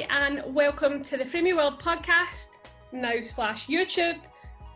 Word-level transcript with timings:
Hi, 0.00 0.28
and 0.28 0.54
welcome 0.54 1.02
to 1.04 1.16
the 1.16 1.24
Framey 1.24 1.54
World 1.54 1.80
podcast, 1.80 2.58
now 2.92 3.12
slash 3.22 3.66
YouTube. 3.66 4.20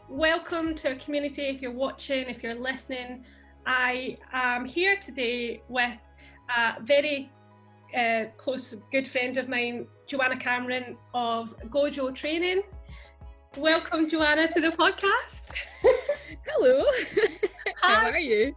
Welcome 0.09 0.75
to 0.77 0.91
our 0.91 0.95
community 0.97 1.43
if 1.43 1.63
you're 1.63 1.71
watching, 1.71 2.29
if 2.29 2.43
you're 2.43 2.55
listening. 2.55 3.25
I 3.65 4.19
am 4.33 4.65
here 4.65 4.97
today 4.97 5.63
with 5.69 5.97
a 6.55 6.83
very 6.83 7.31
uh, 7.97 8.25
close, 8.37 8.75
good 8.91 9.07
friend 9.07 9.37
of 9.39 9.49
mine, 9.49 9.87
Joanna 10.07 10.37
Cameron 10.37 10.97
of 11.15 11.57
Gojo 11.69 12.15
Training. 12.15 12.63
Welcome, 13.57 14.11
Joanna, 14.11 14.49
to 14.49 14.61
the 14.61 14.71
podcast. 14.71 15.55
Hello. 16.49 16.85
How 17.83 18.11
are 18.11 18.19
you? 18.19 18.55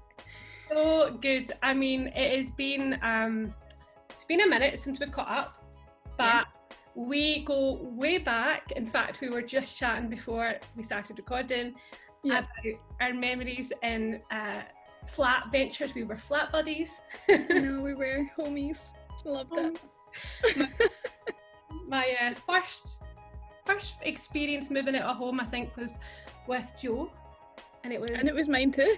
So 0.70 1.18
good. 1.22 1.52
I 1.64 1.74
mean, 1.74 2.08
it 2.08 2.38
has 2.38 2.52
been 2.52 3.00
um, 3.04 3.54
it's 4.10 4.26
been 4.26 4.42
a 4.42 4.48
minute 4.48 4.80
since 4.80 5.00
we've 5.00 5.12
caught 5.12 5.30
up, 5.30 5.64
but 6.18 6.26
yeah. 6.26 6.44
We 6.98 7.44
go 7.44 7.80
way 7.84 8.18
back. 8.18 8.72
In 8.76 8.88
fact, 8.88 9.22
we 9.22 9.30
were 9.30 9.44
just 9.44 9.78
chatting 9.78 10.10
before 10.10 10.56
we 10.76 10.82
started 10.82 11.20
recording 11.20 11.76
yeah. 12.24 12.40
about 12.40 12.80
our 13.00 13.14
memories 13.14 13.72
in 13.84 14.20
uh, 14.32 14.62
flat 15.06 15.44
ventures. 15.52 15.94
We 15.94 16.04
were 16.04 16.18
flat 16.18 16.52
buddies. 16.52 16.90
no, 17.30 17.80
we 17.84 17.94
were 17.94 18.28
homies. 18.36 18.90
Loved 19.26 19.54
it. 19.58 19.80
my, 20.58 20.70
my 21.88 22.16
uh, 22.20 22.34
first 22.34 23.00
first 23.66 23.98
experience 24.02 24.72
moving 24.72 24.96
out 24.96 25.04
of 25.04 25.18
home, 25.18 25.40
I 25.40 25.46
think, 25.46 25.76
was 25.78 26.00
with 26.48 26.72
Joe, 26.82 27.12
and 27.84 27.94
it 27.94 28.02
was 28.02 28.10
and 28.10 28.28
it 28.28 28.34
was 28.34 28.48
mine 28.48 28.72
too. 28.72 28.96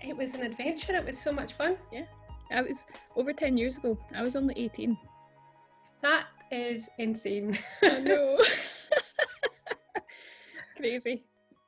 It 0.00 0.16
was 0.16 0.34
an 0.34 0.42
adventure. 0.42 0.96
It 0.96 1.04
was 1.04 1.18
so 1.18 1.30
much 1.32 1.52
fun. 1.52 1.76
Yeah, 1.92 2.04
I 2.50 2.62
was 2.62 2.84
over 3.16 3.34
ten 3.34 3.58
years 3.58 3.76
ago. 3.76 3.98
I 4.14 4.22
was 4.22 4.34
only 4.34 4.54
eighteen. 4.56 4.96
That 6.02 6.26
is 6.52 6.88
insane. 6.98 7.58
I 7.82 7.98
know. 7.98 8.38
Crazy. 10.76 11.24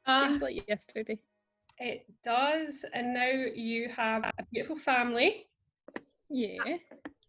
Uh, 0.07 0.29
Seems 0.29 0.43
like 0.43 0.69
yesterday. 0.69 1.19
It 1.79 2.07
does, 2.23 2.85
and 2.93 3.15
now 3.15 3.31
you 3.55 3.89
have 3.89 4.25
a 4.25 4.45
beautiful 4.53 4.77
family. 4.77 5.47
Yeah. 6.31 6.77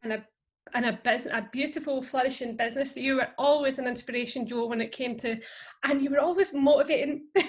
And 0.04 0.14
a 0.14 0.26
and 0.74 0.86
a 0.86 1.00
business, 1.04 1.34
a 1.34 1.48
beautiful, 1.52 2.02
flourishing 2.02 2.58
business. 2.58 2.98
You 2.98 3.16
were 3.16 3.30
always 3.38 3.80
an 3.80 3.88
inspiration, 3.88 4.48
Joe, 4.48 4.66
when 4.66 4.82
it 4.82 4.92
came 4.92 5.16
to, 5.18 5.40
and 5.84 6.04
you 6.04 6.10
were 6.10 6.20
always 6.20 6.54
motivating. 6.54 7.28
Do 7.36 7.44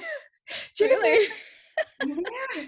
you 0.85 0.91
really? 0.91 1.29
yeah. 2.07 2.65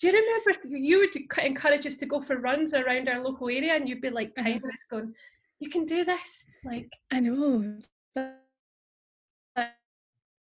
Do 0.00 0.08
you 0.08 0.12
remember 0.12 0.76
you 0.76 0.98
would 0.98 1.44
encourage 1.44 1.86
us 1.86 1.96
to 1.98 2.06
go 2.06 2.20
for 2.20 2.40
runs 2.40 2.74
around 2.74 3.08
our 3.08 3.22
local 3.22 3.48
area, 3.48 3.74
and 3.74 3.88
you'd 3.88 4.00
be 4.00 4.10
like 4.10 4.32
uh-huh. 4.36 4.48
timing 4.48 4.64
us, 4.64 4.84
going, 4.90 5.14
"You 5.60 5.70
can 5.70 5.84
do 5.84 6.04
this!" 6.04 6.41
Like 6.64 6.92
I 7.10 7.20
know. 7.20 7.78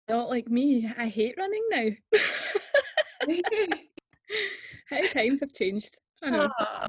Not 0.08 0.30
like 0.30 0.48
me. 0.48 0.90
I 0.96 1.08
hate 1.08 1.36
running 1.36 1.64
now. 1.70 1.88
How 4.90 5.06
times 5.08 5.40
have 5.40 5.52
changed. 5.52 5.98
I 6.22 6.30
know. 6.30 6.48
Aww. 6.60 6.86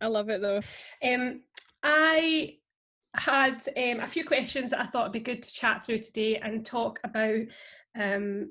I 0.00 0.06
love 0.06 0.30
it 0.30 0.40
though. 0.40 0.60
Um, 1.04 1.42
I 1.82 2.56
had 3.14 3.66
um, 3.76 4.00
a 4.00 4.06
few 4.06 4.24
questions 4.24 4.70
that 4.70 4.80
I 4.80 4.86
thought 4.86 5.04
would 5.04 5.12
be 5.12 5.20
good 5.20 5.42
to 5.42 5.52
chat 5.52 5.84
through 5.84 5.98
today 5.98 6.36
and 6.36 6.64
talk 6.64 7.00
about 7.04 7.42
um, 7.98 8.50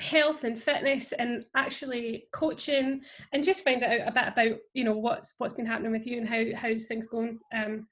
health 0.00 0.44
and 0.44 0.62
fitness 0.62 1.12
and 1.12 1.44
actually 1.54 2.24
coaching 2.32 3.00
and 3.32 3.44
just 3.44 3.64
find 3.64 3.82
out 3.82 4.06
a 4.06 4.12
bit 4.12 4.28
about 4.28 4.58
you 4.74 4.84
know 4.84 4.96
what's 4.96 5.34
what's 5.38 5.54
been 5.54 5.64
happening 5.64 5.92
with 5.92 6.06
you 6.06 6.18
and 6.18 6.28
how 6.28 6.44
how's 6.54 6.84
things 6.84 7.06
going 7.06 7.38
um 7.54 7.86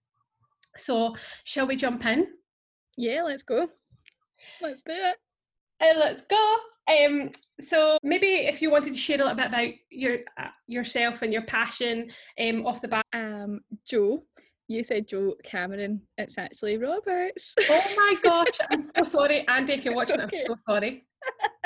so 0.76 1.14
shall 1.44 1.66
we 1.66 1.76
jump 1.76 2.04
in 2.06 2.26
yeah 2.96 3.22
let's 3.22 3.42
go 3.42 3.68
let's 4.60 4.82
do 4.82 4.92
it 4.92 5.16
uh, 5.80 5.98
let's 5.98 6.22
go 6.22 6.56
um 6.88 7.30
so 7.60 7.98
maybe 8.02 8.26
if 8.26 8.60
you 8.60 8.70
wanted 8.70 8.92
to 8.92 8.98
share 8.98 9.16
a 9.16 9.20
little 9.20 9.34
bit 9.34 9.46
about 9.46 9.70
your 9.90 10.18
uh, 10.38 10.48
yourself 10.66 11.22
and 11.22 11.32
your 11.32 11.42
passion 11.42 12.10
um 12.40 12.66
off 12.66 12.82
the 12.82 12.88
bat 12.88 13.06
um 13.14 13.60
joe 13.86 14.22
you 14.68 14.82
said 14.82 15.06
Joe 15.06 15.34
Cameron. 15.44 16.00
It's 16.16 16.38
actually 16.38 16.78
Roberts. 16.78 17.54
Oh 17.68 17.82
my 17.96 18.14
gosh, 18.22 18.58
I'm 18.70 18.82
so 18.82 19.04
sorry. 19.04 19.46
Andy, 19.48 19.74
if 19.74 19.84
you're 19.84 19.94
watching, 19.94 20.20
okay. 20.22 20.40
I'm 20.40 20.46
so 20.46 20.56
sorry. 20.66 21.04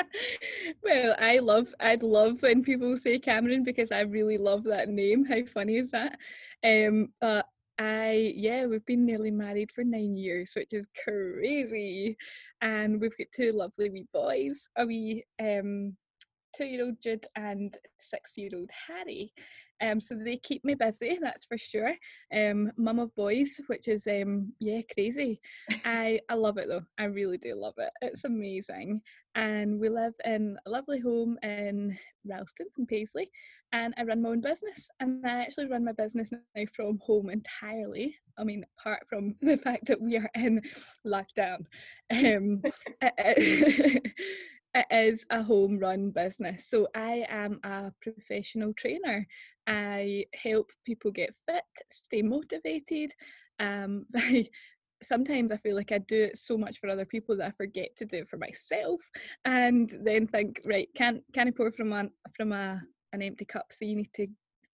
well, 0.83 1.15
I 1.19 1.39
love 1.39 1.73
I'd 1.79 2.03
love 2.03 2.41
when 2.41 2.63
people 2.63 2.97
say 2.97 3.19
Cameron 3.19 3.63
because 3.63 3.91
I 3.91 4.01
really 4.01 4.37
love 4.37 4.63
that 4.65 4.89
name. 4.89 5.25
How 5.25 5.43
funny 5.45 5.77
is 5.77 5.91
that? 5.91 6.17
Um 6.63 7.09
but 7.21 7.45
I 7.79 8.33
yeah, 8.35 8.65
we've 8.65 8.85
been 8.85 9.05
nearly 9.05 9.31
married 9.31 9.71
for 9.71 9.83
nine 9.83 10.15
years, 10.15 10.51
which 10.55 10.73
is 10.73 10.85
crazy. 11.03 12.17
And 12.61 12.99
we've 12.99 13.17
got 13.17 13.27
two 13.33 13.51
lovely 13.51 13.89
wee 13.89 14.07
boys, 14.13 14.67
a 14.77 14.85
wee 14.85 15.23
um 15.41 15.95
two 16.55 16.65
year 16.65 16.85
old 16.85 17.01
Jude 17.01 17.25
and 17.35 17.73
six 17.99 18.33
year 18.35 18.49
old 18.55 18.69
Harry. 18.87 19.33
Um, 19.81 20.01
so 20.01 20.15
they 20.15 20.35
keep 20.35 20.65
me 20.65 20.75
busy, 20.75 21.19
that's 21.21 21.45
for 21.45 21.57
sure. 21.57 21.93
Um, 22.35 22.71
mum 22.75 22.99
of 22.99 23.15
boys, 23.15 23.61
which 23.67 23.87
is 23.87 24.07
um, 24.07 24.51
yeah, 24.59 24.81
crazy. 24.93 25.39
I 25.85 26.19
I 26.29 26.33
love 26.33 26.57
it 26.57 26.67
though. 26.67 26.83
I 26.97 27.05
really 27.05 27.37
do 27.37 27.55
love 27.55 27.75
it. 27.77 27.89
It's 28.01 28.25
amazing. 28.25 29.01
And 29.39 29.79
we 29.79 29.87
live 29.87 30.15
in 30.25 30.57
a 30.65 30.69
lovely 30.69 30.99
home 30.99 31.37
in 31.43 31.97
Ralston 32.25 32.67
in 32.77 32.85
Paisley, 32.85 33.31
and 33.71 33.93
I 33.97 34.03
run 34.03 34.21
my 34.21 34.31
own 34.31 34.41
business. 34.41 34.89
And 34.99 35.25
I 35.25 35.39
actually 35.39 35.67
run 35.67 35.85
my 35.85 35.93
business 35.93 36.27
now 36.29 36.65
from 36.75 36.99
home 37.01 37.29
entirely. 37.29 38.17
I 38.37 38.43
mean, 38.43 38.65
apart 38.77 39.07
from 39.07 39.35
the 39.41 39.55
fact 39.55 39.85
that 39.85 40.01
we 40.01 40.17
are 40.17 40.29
in 40.35 40.61
lockdown. 41.07 41.59
Um, 42.11 42.61
it 44.73 44.85
is 44.91 45.25
a 45.29 45.41
home 45.41 45.79
run 45.79 46.11
business. 46.11 46.67
So 46.69 46.89
I 46.93 47.25
am 47.29 47.61
a 47.63 47.93
professional 48.01 48.73
trainer. 48.73 49.25
I 49.65 50.25
help 50.33 50.69
people 50.85 51.11
get 51.11 51.33
fit, 51.47 51.63
stay 52.07 52.23
motivated. 52.23 53.13
Um, 53.57 54.05
sometimes 55.03 55.51
I 55.51 55.57
feel 55.57 55.75
like 55.75 55.91
I 55.91 55.99
do 55.99 56.23
it 56.23 56.37
so 56.37 56.57
much 56.57 56.79
for 56.79 56.89
other 56.89 57.05
people 57.05 57.37
that 57.37 57.47
I 57.47 57.51
forget 57.51 57.95
to 57.97 58.05
do 58.05 58.17
it 58.17 58.27
for 58.27 58.37
myself, 58.37 59.01
and 59.45 59.89
then 60.03 60.27
think, 60.27 60.61
right, 60.65 60.89
can 60.95 61.21
can 61.33 61.47
I 61.47 61.51
pour 61.51 61.71
from 61.71 61.93
a 61.93 62.09
from 62.35 62.51
a 62.51 62.81
an 63.13 63.21
empty 63.21 63.45
cup? 63.45 63.71
So 63.71 63.85
you 63.85 63.95
need 63.95 64.13
to 64.15 64.27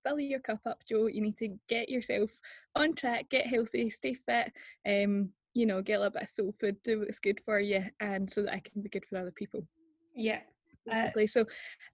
fill 0.04 0.20
your 0.20 0.40
cup 0.40 0.60
up, 0.66 0.82
Joe. 0.88 1.08
You 1.08 1.22
need 1.22 1.38
to 1.38 1.58
get 1.68 1.90
yourself 1.90 2.32
on 2.76 2.96
track, 2.96 3.30
get 3.30 3.48
healthy, 3.48 3.90
stay 3.90 4.14
fit. 4.14 4.52
Um, 4.88 5.30
you 5.54 5.66
know, 5.66 5.82
get 5.82 5.96
a 5.96 6.00
little 6.00 6.12
bit 6.12 6.24
of 6.24 6.30
soul 6.30 6.54
food, 6.60 6.76
do 6.84 7.00
what's 7.00 7.20
good 7.20 7.40
for 7.46 7.60
you, 7.60 7.86
and 8.00 8.32
so 8.32 8.44
that 8.44 8.54
I 8.54 8.60
can 8.60 8.82
be 8.82 8.90
good 8.90 9.06
for 9.06 9.18
other 9.18 9.32
people. 9.32 9.66
Yeah. 10.14 10.40
Exactly. 10.88 11.28
So 11.28 11.46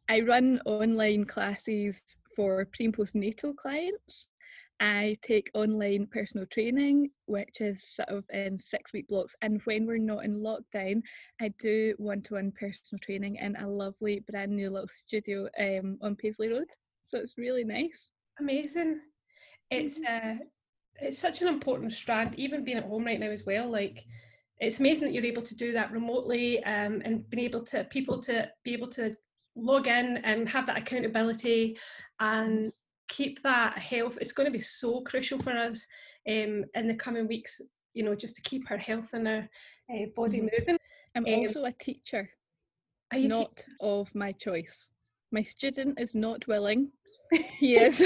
I 0.10 0.22
run 0.22 0.60
online 0.66 1.26
classes 1.26 2.02
for 2.36 2.66
pre 2.66 2.86
and 2.86 2.98
postnatal 2.98 3.56
clients. 3.56 4.28
I 4.82 5.16
take 5.22 5.52
online 5.54 6.08
personal 6.08 6.48
training, 6.48 7.12
which 7.28 7.62
is 7.62 7.84
sort 7.94 8.10
of 8.10 8.26
in 8.32 8.58
six 8.58 8.92
week 8.92 9.08
blocks. 9.08 9.36
And 9.44 9.62
when 9.66 9.86
we're 9.86 10.00
not 10.00 10.26
in 10.26 10.42
lockdown, 10.42 11.04
I 11.40 11.54
do 11.60 11.94
one 11.98 12.20
to 12.22 12.34
one 12.34 12.52
personal 12.60 13.00
training 13.00 13.36
in 13.36 13.56
a 13.58 13.68
lovely 13.68 14.24
brand 14.28 14.52
new 14.52 14.72
little 14.72 14.88
studio 14.88 15.48
um, 15.60 16.00
on 16.02 16.16
Paisley 16.16 16.50
Road. 16.50 16.66
So 17.10 17.20
it's 17.20 17.38
really 17.38 17.64
nice. 17.64 18.10
Amazing. 18.40 19.02
It's 19.70 20.00
mm-hmm. 20.00 20.40
uh, 20.40 20.46
it's 20.96 21.20
such 21.20 21.44
an 21.44 21.48
important 21.48 21.94
strand, 21.94 22.34
even 22.38 22.64
being 22.64 22.78
at 22.78 22.86
home 22.86 23.06
right 23.06 23.20
now 23.20 23.30
as 23.30 23.46
well. 23.46 23.70
Like 23.70 24.04
it's 24.60 24.80
amazing 24.80 25.06
that 25.06 25.14
you're 25.14 25.26
able 25.26 25.44
to 25.44 25.56
do 25.56 25.74
that 25.74 25.92
remotely 25.92 26.64
um, 26.64 27.04
and 27.06 27.30
being 27.30 27.46
able 27.46 27.64
to 27.66 27.84
people 27.86 28.20
to 28.24 28.50
be 28.64 28.74
able 28.74 28.90
to 28.90 29.16
log 29.56 29.88
in 29.88 30.18
and 30.18 30.50
have 30.50 30.66
that 30.66 30.78
accountability 30.78 31.78
and 32.20 32.72
keep 33.12 33.44
that 33.44 33.78
health 33.78 34.18
it's 34.22 34.32
going 34.32 34.46
to 34.46 34.58
be 34.58 34.60
so 34.60 35.02
crucial 35.02 35.38
for 35.40 35.52
us 35.52 35.86
um, 36.30 36.64
in 36.76 36.88
the 36.88 36.96
coming 36.96 37.28
weeks 37.28 37.60
you 37.94 38.04
know 38.04 38.16
just 38.16 38.36
to 38.36 38.42
keep 38.44 38.72
our 38.72 38.78
health 38.78 39.10
and 39.14 39.28
our 39.28 39.50
uh, 39.94 40.06
body 40.16 40.38
mm-hmm. 40.38 40.48
moving 40.58 40.78
i'm 41.16 41.26
um, 41.26 41.34
also 41.34 41.66
a 41.66 41.74
teacher 41.74 42.30
not 43.14 43.54
te- 43.58 43.64
of 43.82 44.14
my 44.16 44.32
choice 44.32 44.92
my 45.34 45.44
student 45.44 46.00
is 46.00 46.16
not 46.16 46.48
willing 46.48 46.90
he 47.58 47.76
is 47.76 48.00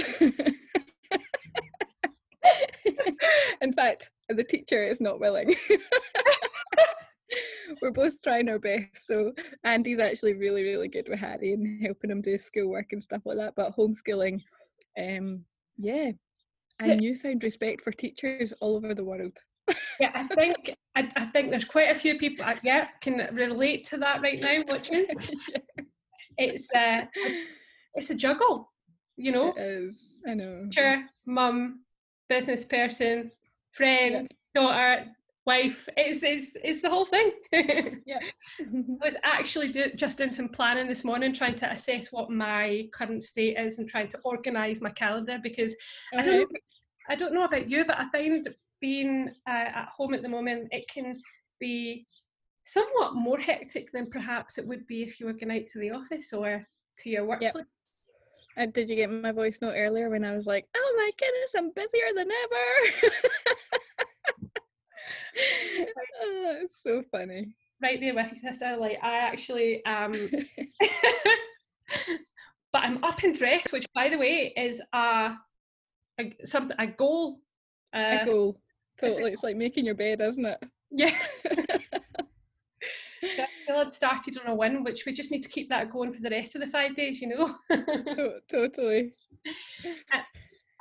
in 3.62 3.71
fact 3.74 4.09
the 4.30 4.44
teacher 4.44 4.83
is 4.83 5.00
not 5.00 5.19
willing 5.19 5.56
we're 7.81 7.91
both 7.91 8.21
trying 8.21 8.50
our 8.50 8.59
best. 8.59 9.07
So 9.07 9.33
Andy's 9.63 10.00
actually 10.00 10.33
really, 10.33 10.63
really 10.63 10.88
good 10.88 11.07
with 11.09 11.19
Harry 11.19 11.53
and 11.53 11.81
helping 11.83 12.12
him 12.12 12.21
do 12.21 12.38
schoolwork 12.38 12.91
and 12.91 13.03
stuff 13.03 13.24
like 13.25 13.38
that. 13.38 13.53
But 13.56 13.75
homeschooling, 13.75 14.41
um, 15.00 15.45
yeah, 15.77 16.12
a 16.81 16.95
newfound 16.95 17.44
respect 17.44 17.83
for 17.83 17.92
teachers 17.92 18.53
all 18.62 18.77
over 18.77 18.94
the 18.94 19.03
world. 19.03 19.38
yeah, 20.00 20.12
I 20.13 20.27
think 20.36 20.75
I, 20.95 21.09
I, 21.15 21.25
think 21.25 21.50
there's 21.50 21.65
quite 21.65 21.89
a 21.89 22.00
few 22.00 22.19
people 22.19 22.45
uh, 22.45 22.53
yeah 22.63 22.88
can 23.01 23.27
relate 23.33 23.83
to 23.86 23.97
that 23.97 24.21
right 24.21 24.39
now 24.39 24.63
watching. 24.68 25.06
yeah. 25.09 25.83
It's 26.38 26.68
uh, 26.75 27.06
it's 27.94 28.09
a 28.09 28.15
juggle, 28.15 28.69
you 29.15 29.31
know. 29.31 29.53
It 29.56 29.62
is. 29.62 30.18
I 30.27 30.33
know. 30.33 30.65
Teacher, 30.65 31.06
mum, 31.25 31.86
business 32.27 32.65
person, 32.65 33.31
friend, 33.71 34.27
daughter, 34.53 35.06
wife. 35.45 35.88
It's 35.95 36.24
it's, 36.24 36.57
it's 36.63 36.81
the 36.81 36.89
whole 36.89 37.06
thing. 37.06 37.31
yeah. 38.06 38.19
I 38.59 38.63
was 39.01 39.15
actually 39.24 39.69
do, 39.69 39.92
just 39.95 40.18
doing 40.18 40.33
some 40.33 40.50
planning 40.50 40.88
this 40.88 41.03
morning, 41.03 41.33
trying 41.33 41.56
to 41.56 41.71
assess 41.71 42.12
what 42.12 42.30
my 42.30 42.88
current 42.94 43.24
state 43.24 43.57
is 43.57 43.80
and 43.80 43.88
trying 43.88 44.09
to 44.09 44.19
organise 44.24 44.81
my 44.81 44.92
calendar 44.92 45.39
because 45.42 45.75
I 46.13 46.21
don't 46.21 46.38
know, 46.38 46.59
I 47.09 47.15
don't 47.15 47.33
know 47.33 47.45
about 47.45 47.69
you, 47.69 47.86
but 47.86 47.97
I 48.00 48.09
find 48.09 48.47
being 48.81 49.30
uh, 49.47 49.51
at 49.51 49.89
home 49.95 50.13
at 50.13 50.21
the 50.21 50.30
moment 50.30 50.68
it 50.71 50.88
can 50.89 51.19
be 51.59 52.06
somewhat 52.65 53.15
more 53.15 53.39
hectic 53.39 53.92
than 53.92 54.09
perhaps 54.09 54.57
it 54.57 54.68
would 54.68 54.86
be 54.88 55.03
if 55.03 55.19
you 55.19 55.27
were 55.27 55.33
going 55.33 55.51
out 55.51 55.65
to 55.71 55.80
the 55.80 55.92
office 55.92 56.33
or 56.33 56.65
to 57.00 57.09
your 57.09 57.25
workplace. 57.25 57.53
Yep. 57.56 57.65
And 58.57 58.74
did 58.74 58.89
you 58.89 58.95
get 58.95 59.12
my 59.12 59.31
voice 59.31 59.59
note 59.62 59.75
earlier 59.75 60.09
when 60.09 60.24
I 60.24 60.36
was 60.36 60.45
like, 60.45 60.65
"Oh 60.75 60.94
my 60.97 61.12
goodness, 61.19 61.53
I'm 61.57 61.71
busier 61.71 62.13
than 62.15 62.30
ever." 62.31 63.12
oh, 66.21 66.57
it's 66.61 66.81
so 66.81 67.03
funny. 67.11 67.55
Right 67.81 67.99
there 67.99 68.15
with 68.15 68.31
you, 68.31 68.51
sister. 68.51 68.77
Like 68.77 68.97
I 69.01 69.17
actually 69.17 69.83
um 69.85 70.13
but 72.73 72.83
I'm 72.83 73.03
up 73.03 73.23
in 73.23 73.33
dress, 73.33 73.71
which 73.71 73.85
by 73.93 74.09
the 74.09 74.17
way 74.17 74.53
is 74.55 74.81
a, 74.93 75.35
a 76.19 76.35
something 76.45 76.75
a 76.79 76.87
goal. 76.87 77.39
Uh, 77.93 78.19
a 78.21 78.25
goal. 78.25 78.59
Totally. 78.99 79.33
It's 79.33 79.43
like 79.43 79.57
making 79.57 79.85
your 79.85 79.95
bed, 79.95 80.21
isn't 80.21 80.45
it? 80.45 80.63
Yeah. 80.91 81.17
so 83.35 83.43
I 83.43 83.47
feel 83.67 83.75
I've 83.77 83.93
started 83.93 84.37
on 84.37 84.47
a 84.47 84.55
win, 84.55 84.83
which 84.83 85.05
we 85.05 85.11
just 85.11 85.31
need 85.31 85.43
to 85.43 85.49
keep 85.49 85.69
that 85.69 85.89
going 85.89 86.13
for 86.13 86.21
the 86.21 86.29
rest 86.29 86.55
of 86.55 86.61
the 86.61 86.67
five 86.67 86.95
days, 86.95 87.21
you 87.21 87.27
know. 87.27 87.55
totally. 88.49 89.11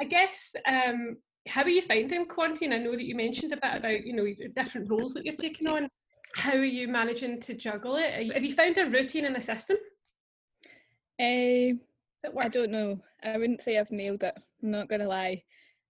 I 0.00 0.04
guess 0.04 0.54
um, 0.66 1.16
how 1.46 1.62
are 1.62 1.68
you 1.68 1.82
finding 1.82 2.26
quarantine? 2.26 2.72
I 2.72 2.78
know 2.78 2.92
that 2.92 3.04
you 3.04 3.14
mentioned 3.14 3.52
a 3.52 3.56
bit 3.56 3.76
about 3.76 4.06
you 4.06 4.14
know 4.14 4.26
different 4.56 4.90
roles 4.90 5.14
that 5.14 5.24
you're 5.24 5.34
taking 5.36 5.68
on. 5.68 5.88
How 6.36 6.52
are 6.52 6.64
you 6.64 6.88
managing 6.88 7.40
to 7.42 7.54
juggle 7.54 7.96
it? 7.96 8.32
Have 8.32 8.44
you 8.44 8.54
found 8.54 8.78
a 8.78 8.86
routine 8.86 9.26
and 9.26 9.36
a 9.36 9.40
system? 9.40 9.76
Uh, 11.20 11.76
I 12.40 12.48
don't 12.50 12.70
know. 12.70 12.98
I 13.22 13.36
wouldn't 13.36 13.62
say 13.62 13.78
I've 13.78 13.90
nailed 13.90 14.22
it. 14.22 14.34
I'm 14.62 14.70
not 14.70 14.88
gonna 14.88 15.06
lie. 15.06 15.42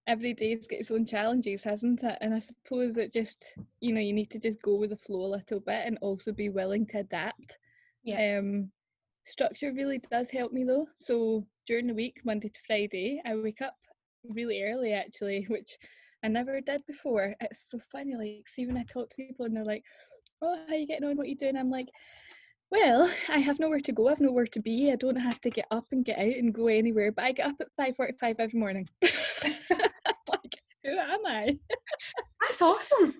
Every 0.07 0.33
day's 0.33 0.67
got 0.67 0.79
its 0.79 0.91
own 0.91 1.05
challenges, 1.05 1.63
hasn't 1.63 2.03
it? 2.03 2.17
And 2.21 2.33
I 2.35 2.39
suppose 2.39 2.97
it 2.97 3.11
just, 3.11 3.43
you 3.79 3.91
know, 3.91 4.01
you 4.01 4.13
need 4.13 4.29
to 4.31 4.39
just 4.39 4.61
go 4.61 4.75
with 4.75 4.91
the 4.91 4.97
flow 4.97 5.25
a 5.25 5.35
little 5.35 5.59
bit 5.59 5.87
and 5.87 5.97
also 6.01 6.31
be 6.31 6.49
willing 6.49 6.85
to 6.87 6.99
adapt. 6.99 7.57
Yeah. 8.03 8.37
Um, 8.37 8.71
structure 9.23 9.73
really 9.73 9.99
does 10.11 10.29
help 10.29 10.51
me 10.51 10.63
though. 10.63 10.87
So 11.01 11.47
during 11.65 11.87
the 11.87 11.95
week, 11.95 12.21
Monday 12.23 12.49
to 12.49 12.61
Friday, 12.67 13.19
I 13.25 13.35
wake 13.35 13.61
up 13.61 13.75
really 14.29 14.61
early 14.63 14.93
actually, 14.93 15.45
which 15.49 15.77
I 16.23 16.27
never 16.27 16.59
did 16.61 16.85
before. 16.85 17.35
It's 17.41 17.69
so 17.69 17.79
funny, 17.79 18.15
like 18.15 18.47
see 18.47 18.65
when 18.65 18.77
I 18.77 18.83
talk 18.83 19.09
to 19.09 19.15
people 19.15 19.45
and 19.45 19.55
they're 19.55 19.65
like, 19.65 19.83
Oh, 20.41 20.57
how 20.67 20.75
you 20.75 20.87
getting 20.87 21.07
on? 21.07 21.17
What 21.17 21.29
you 21.29 21.35
doing? 21.35 21.57
I'm 21.57 21.69
like, 21.69 21.89
Well, 22.71 23.11
I 23.29 23.39
have 23.39 23.59
nowhere 23.59 23.79
to 23.81 23.91
go, 23.91 24.09
I've 24.09 24.19
nowhere 24.21 24.47
to 24.47 24.59
be. 24.59 24.91
I 24.91 24.95
don't 24.95 25.15
have 25.15 25.39
to 25.41 25.49
get 25.49 25.67
up 25.71 25.85
and 25.91 26.03
get 26.03 26.19
out 26.19 26.25
and 26.25 26.53
go 26.53 26.67
anywhere, 26.67 27.11
but 27.11 27.25
I 27.25 27.31
get 27.31 27.47
up 27.47 27.55
at 27.59 27.67
five 27.77 27.95
forty 27.95 28.13
five 28.19 28.37
every 28.39 28.59
morning. 28.59 28.89
like, 29.01 30.55
who 30.83 30.97
am 30.97 31.25
I? 31.25 31.57
That's 32.41 32.61
awesome. 32.61 33.15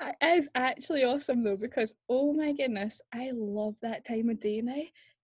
It 0.00 0.38
is 0.38 0.48
actually 0.54 1.04
awesome 1.04 1.44
though 1.44 1.56
because 1.56 1.94
oh 2.08 2.32
my 2.32 2.52
goodness, 2.52 3.00
I 3.12 3.30
love 3.32 3.76
that 3.82 4.06
time 4.06 4.28
of 4.28 4.40
day 4.40 4.60
now. 4.60 4.74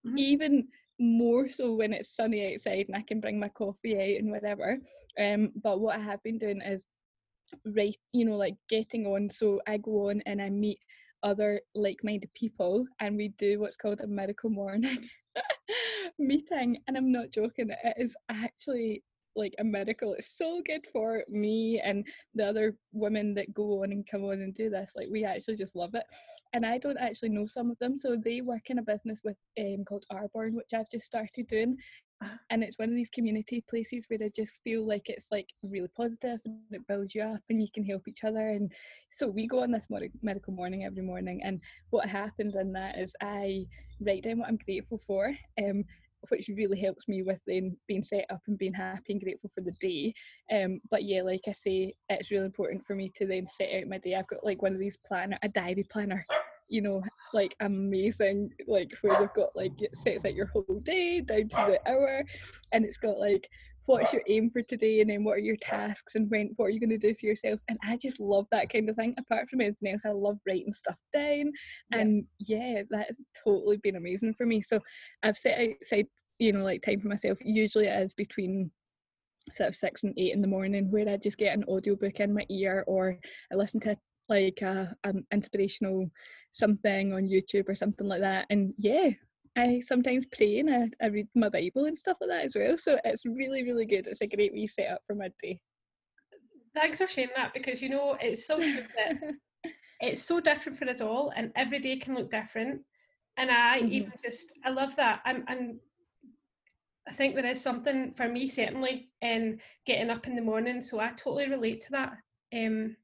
Mm-hmm. 0.06 0.18
Even 0.18 0.68
more 1.00 1.48
so 1.48 1.74
when 1.74 1.92
it's 1.92 2.14
sunny 2.14 2.52
outside 2.52 2.86
and 2.86 2.96
I 2.96 3.02
can 3.02 3.20
bring 3.20 3.40
my 3.40 3.48
coffee 3.48 3.96
out 3.96 4.20
and 4.20 4.30
whatever. 4.30 4.78
Um, 5.18 5.50
but 5.62 5.80
what 5.80 5.96
I 5.96 6.02
have 6.02 6.22
been 6.22 6.38
doing 6.38 6.60
is 6.60 6.84
right, 7.76 7.96
you 8.12 8.24
know, 8.24 8.36
like 8.36 8.56
getting 8.68 9.06
on. 9.06 9.30
So 9.30 9.60
I 9.66 9.78
go 9.78 10.10
on 10.10 10.22
and 10.26 10.40
I 10.40 10.50
meet 10.50 10.78
other 11.22 11.60
like-minded 11.74 12.32
people 12.34 12.86
and 13.00 13.16
we 13.16 13.28
do 13.38 13.60
what's 13.60 13.76
called 13.76 14.00
a 14.00 14.06
miracle 14.06 14.50
morning 14.50 15.08
meeting 16.18 16.78
and 16.86 16.96
i'm 16.96 17.12
not 17.12 17.30
joking 17.30 17.70
it 17.70 17.94
is 17.98 18.16
actually 18.30 19.02
like 19.36 19.54
a 19.58 19.64
miracle. 19.64 20.14
It's 20.14 20.36
so 20.36 20.62
good 20.64 20.86
for 20.92 21.24
me 21.28 21.80
and 21.84 22.06
the 22.34 22.46
other 22.46 22.76
women 22.92 23.34
that 23.34 23.54
go 23.54 23.82
on 23.82 23.92
and 23.92 24.06
come 24.08 24.24
on 24.24 24.40
and 24.40 24.54
do 24.54 24.70
this. 24.70 24.92
Like 24.96 25.08
we 25.10 25.24
actually 25.24 25.56
just 25.56 25.76
love 25.76 25.94
it. 25.94 26.04
And 26.52 26.66
I 26.66 26.78
don't 26.78 26.98
actually 26.98 27.30
know 27.30 27.46
some 27.46 27.70
of 27.70 27.78
them. 27.78 27.98
So 27.98 28.16
they 28.16 28.40
work 28.40 28.70
in 28.70 28.78
a 28.78 28.82
business 28.82 29.20
with 29.24 29.36
um 29.58 29.84
called 29.86 30.04
Arbonne, 30.12 30.54
which 30.54 30.72
I've 30.74 30.90
just 30.90 31.06
started 31.06 31.46
doing. 31.46 31.76
Uh-huh. 32.22 32.36
And 32.50 32.62
it's 32.62 32.78
one 32.78 32.90
of 32.90 32.94
these 32.94 33.08
community 33.08 33.64
places 33.68 34.04
where 34.08 34.18
I 34.22 34.30
just 34.34 34.60
feel 34.62 34.86
like 34.86 35.04
it's 35.06 35.28
like 35.30 35.46
really 35.62 35.88
positive 35.96 36.38
and 36.44 36.58
it 36.70 36.86
builds 36.86 37.14
you 37.14 37.22
up 37.22 37.40
and 37.48 37.62
you 37.62 37.68
can 37.72 37.82
help 37.82 38.06
each 38.08 38.24
other. 38.24 38.48
And 38.48 38.70
so 39.10 39.26
we 39.26 39.46
go 39.46 39.62
on 39.62 39.70
this 39.70 39.86
miracle 40.22 40.52
morning 40.52 40.84
every 40.84 41.02
morning. 41.02 41.40
And 41.42 41.60
what 41.88 42.08
happens 42.08 42.56
in 42.56 42.72
that 42.72 42.98
is 42.98 43.14
I 43.22 43.64
write 44.00 44.24
down 44.24 44.40
what 44.40 44.48
I'm 44.48 44.58
grateful 44.58 44.98
for. 44.98 45.32
Um, 45.58 45.84
which 46.28 46.50
really 46.56 46.80
helps 46.80 47.08
me 47.08 47.22
with 47.22 47.40
then 47.46 47.76
being 47.88 48.04
set 48.04 48.26
up 48.30 48.40
and 48.46 48.58
being 48.58 48.74
happy 48.74 49.12
and 49.12 49.22
grateful 49.22 49.50
for 49.54 49.62
the 49.62 49.72
day. 49.80 50.14
Um, 50.52 50.80
but 50.90 51.04
yeah, 51.04 51.22
like 51.22 51.42
I 51.48 51.52
say, 51.52 51.94
it's 52.08 52.30
really 52.30 52.46
important 52.46 52.84
for 52.86 52.94
me 52.94 53.10
to 53.16 53.26
then 53.26 53.46
set 53.46 53.70
out 53.74 53.88
my 53.88 53.98
day. 53.98 54.14
I've 54.14 54.28
got 54.28 54.44
like 54.44 54.62
one 54.62 54.72
of 54.72 54.78
these 54.78 54.98
planner, 55.06 55.38
a 55.42 55.48
diary 55.48 55.86
planner, 55.90 56.24
you 56.68 56.82
know, 56.82 57.02
like 57.34 57.54
amazing, 57.60 58.50
like 58.66 58.92
where 59.02 59.18
they've 59.18 59.34
got 59.34 59.54
like 59.56 59.72
it 59.80 59.94
sets 59.96 60.24
out 60.24 60.34
your 60.34 60.46
whole 60.46 60.80
day 60.82 61.20
down 61.20 61.48
to 61.48 61.56
the 61.68 61.90
hour, 61.90 62.24
and 62.72 62.84
it's 62.84 62.96
got 62.96 63.18
like 63.18 63.48
what's 63.86 64.12
your 64.12 64.22
aim 64.28 64.50
for 64.50 64.62
today 64.62 65.00
and 65.00 65.10
then 65.10 65.24
what 65.24 65.36
are 65.36 65.38
your 65.38 65.56
tasks 65.56 66.14
and 66.14 66.30
when 66.30 66.50
what 66.56 66.66
are 66.66 66.70
you 66.70 66.80
going 66.80 66.90
to 66.90 66.98
do 66.98 67.14
for 67.14 67.26
yourself? 67.26 67.60
And 67.68 67.78
i 67.84 67.96
just 67.96 68.20
love 68.20 68.46
that 68.52 68.70
kind 68.70 68.88
of 68.88 68.96
thing 68.96 69.14
apart 69.18 69.48
from 69.48 69.60
anything 69.60 69.92
else 69.92 70.02
i 70.04 70.10
love 70.10 70.38
writing 70.46 70.72
stuff 70.72 70.98
down 71.12 71.52
yeah. 71.90 71.98
and 71.98 72.24
yeah 72.38 72.82
that 72.90 73.06
has 73.06 73.18
totally 73.44 73.78
been 73.78 73.96
amazing 73.96 74.34
for 74.34 74.46
me. 74.46 74.62
So 74.62 74.80
i've 75.22 75.36
set 75.36 75.58
outside 75.60 76.06
you 76.38 76.52
know 76.52 76.64
like 76.64 76.82
time 76.82 77.00
for 77.00 77.08
myself 77.08 77.38
usually 77.42 77.86
it 77.86 78.02
is 78.02 78.14
between 78.14 78.70
sort 79.54 79.68
of 79.68 79.76
six 79.76 80.02
and 80.02 80.14
eight 80.16 80.32
in 80.32 80.42
the 80.42 80.48
morning 80.48 80.90
where 80.90 81.08
i 81.08 81.16
just 81.16 81.38
get 81.38 81.56
an 81.56 81.64
audiobook 81.64 82.20
in 82.20 82.34
my 82.34 82.44
ear 82.48 82.84
or 82.86 83.16
i 83.52 83.54
listen 83.54 83.80
to 83.80 83.96
like 84.28 84.60
a, 84.62 84.94
an 85.04 85.24
inspirational 85.32 86.08
something 86.52 87.12
on 87.12 87.28
youtube 87.28 87.68
or 87.68 87.74
something 87.74 88.06
like 88.06 88.20
that 88.20 88.46
and 88.50 88.72
yeah 88.78 89.10
I 89.56 89.82
sometimes 89.84 90.26
pray 90.32 90.60
and 90.60 90.70
I, 90.70 91.04
I 91.04 91.08
read 91.08 91.28
my 91.34 91.48
Bible 91.48 91.86
and 91.86 91.98
stuff 91.98 92.18
like 92.20 92.30
that 92.30 92.46
as 92.46 92.54
well. 92.54 92.78
So 92.78 92.98
it's 93.04 93.26
really, 93.26 93.64
really 93.64 93.84
good. 93.84 94.06
It's 94.06 94.20
a 94.20 94.26
great 94.26 94.52
wee 94.52 94.68
setup 94.68 95.02
for 95.06 95.14
midday. 95.14 95.60
Thanks 96.74 96.98
for 96.98 97.08
sharing 97.08 97.30
that 97.36 97.52
because 97.52 97.82
you 97.82 97.88
know 97.88 98.16
it's 98.20 98.46
so 98.46 98.58
true 98.58 98.84
that 98.96 99.34
it's 100.00 100.22
so 100.22 100.40
different 100.40 100.78
for 100.78 100.88
us 100.88 101.00
all 101.00 101.32
and 101.34 101.50
every 101.56 101.80
day 101.80 101.96
can 101.96 102.14
look 102.14 102.30
different. 102.30 102.80
And 103.36 103.50
I 103.50 103.80
mm-hmm. 103.80 103.92
even 103.92 104.12
just 104.24 104.52
I 104.64 104.70
love 104.70 104.94
that. 104.96 105.20
I'm 105.24 105.44
I'm 105.48 105.80
I 107.08 107.12
think 107.12 107.34
there 107.34 107.46
is 107.46 107.60
something 107.60 108.12
for 108.12 108.28
me 108.28 108.48
certainly 108.48 109.08
in 109.20 109.58
getting 109.84 110.10
up 110.10 110.28
in 110.28 110.36
the 110.36 110.42
morning. 110.42 110.80
So 110.80 111.00
I 111.00 111.08
totally 111.10 111.48
relate 111.48 111.80
to 111.82 111.90
that. 111.92 112.12
Um, 112.54 112.96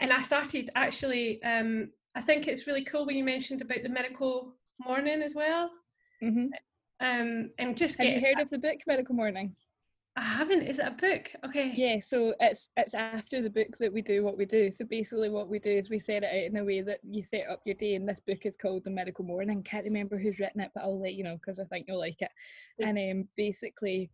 and 0.00 0.12
I 0.12 0.20
started 0.22 0.70
actually 0.74 1.40
um, 1.44 1.90
I 2.16 2.22
think 2.22 2.48
it's 2.48 2.66
really 2.66 2.84
cool 2.84 3.06
when 3.06 3.16
you 3.16 3.24
mentioned 3.24 3.62
about 3.62 3.84
the 3.84 3.88
miracle 3.88 4.56
Morning 4.84 5.22
as 5.22 5.34
well. 5.34 5.70
Mm-hmm. 6.22 6.46
Um, 6.98 7.50
and 7.58 7.76
just 7.76 7.98
have 7.98 8.06
you 8.06 8.20
heard 8.20 8.40
of 8.40 8.50
the 8.50 8.58
book 8.58 8.78
Miracle 8.86 9.14
Morning? 9.14 9.54
I 10.18 10.22
haven't. 10.22 10.62
Is 10.62 10.78
it 10.78 10.86
a 10.86 10.90
book? 10.92 11.30
Okay. 11.44 11.74
Yeah, 11.76 12.00
so 12.00 12.34
it's 12.40 12.68
it's 12.78 12.94
after 12.94 13.42
the 13.42 13.50
book 13.50 13.76
that 13.78 13.92
we 13.92 14.00
do 14.00 14.24
what 14.24 14.38
we 14.38 14.46
do. 14.46 14.70
So 14.70 14.86
basically, 14.86 15.28
what 15.28 15.48
we 15.48 15.58
do 15.58 15.70
is 15.70 15.90
we 15.90 16.00
set 16.00 16.22
it 16.22 16.30
out 16.30 16.50
in 16.50 16.56
a 16.56 16.64
way 16.64 16.80
that 16.80 17.00
you 17.04 17.22
set 17.22 17.48
up 17.50 17.60
your 17.66 17.74
day. 17.74 17.96
And 17.96 18.08
this 18.08 18.20
book 18.20 18.46
is 18.46 18.56
called 18.56 18.84
The 18.84 18.90
Miracle 18.90 19.26
Morning. 19.26 19.62
Can't 19.62 19.84
remember 19.84 20.16
who's 20.16 20.38
written 20.38 20.62
it, 20.62 20.70
but 20.74 20.84
I'll 20.84 21.00
let 21.00 21.14
you 21.14 21.24
know 21.24 21.36
because 21.36 21.58
I 21.58 21.64
think 21.64 21.84
you'll 21.86 21.98
like 21.98 22.22
it. 22.22 22.30
And 22.78 22.98
um, 22.98 23.28
basically, 23.36 24.10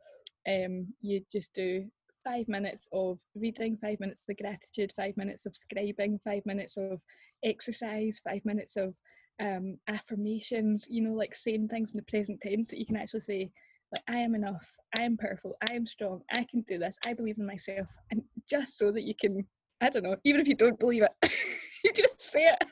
um, 0.49 0.89
you 1.01 1.23
just 1.31 1.55
do 1.55 1.87
five 2.25 2.49
minutes 2.49 2.89
of 2.93 3.21
reading, 3.37 3.77
five 3.77 4.01
minutes 4.01 4.25
of 4.29 4.37
gratitude, 4.37 4.93
five 4.97 5.17
minutes 5.17 5.47
of 5.47 5.55
scribing, 5.55 6.21
five 6.23 6.45
minutes 6.47 6.77
of 6.77 7.01
exercise, 7.45 8.21
five 8.25 8.45
minutes 8.45 8.77
of 8.77 8.97
um, 9.41 9.79
affirmations, 9.89 10.87
you 10.89 11.03
know, 11.03 11.15
like 11.15 11.35
saying 11.35 11.69
things 11.69 11.93
in 11.93 11.97
the 11.97 12.11
present 12.11 12.41
tense 12.41 12.71
that 12.71 12.79
you 12.79 12.87
can 12.87 12.97
actually 12.97 13.21
say, 13.21 13.51
like, 13.93 14.03
I 14.09 14.19
am 14.21 14.35
enough, 14.35 14.75
I 14.97 15.03
am 15.03 15.17
powerful, 15.17 15.57
I 15.69 15.75
am 15.75 15.87
strong, 15.87 16.23
I 16.33 16.47
can 16.51 16.63
do 16.63 16.79
this, 16.79 16.97
I 17.07 17.13
believe 17.13 17.39
in 17.39 17.47
myself. 17.47 17.91
And 18.11 18.23
just 18.49 18.79
so 18.79 18.91
that 18.91 19.03
you 19.03 19.15
can, 19.15 19.47
I 19.81 19.91
don't 19.91 20.05
know, 20.05 20.17
even 20.25 20.41
if 20.41 20.49
you 20.49 20.55
don't 20.55 20.79
believe 20.79 21.03
it, 21.03 21.33
you 21.85 21.93
just 21.93 22.21
say 22.21 22.47
it. 22.47 22.65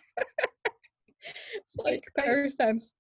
it's 1.55 1.76
like 1.79 2.02
power 2.17 2.49
sense. 2.49 2.95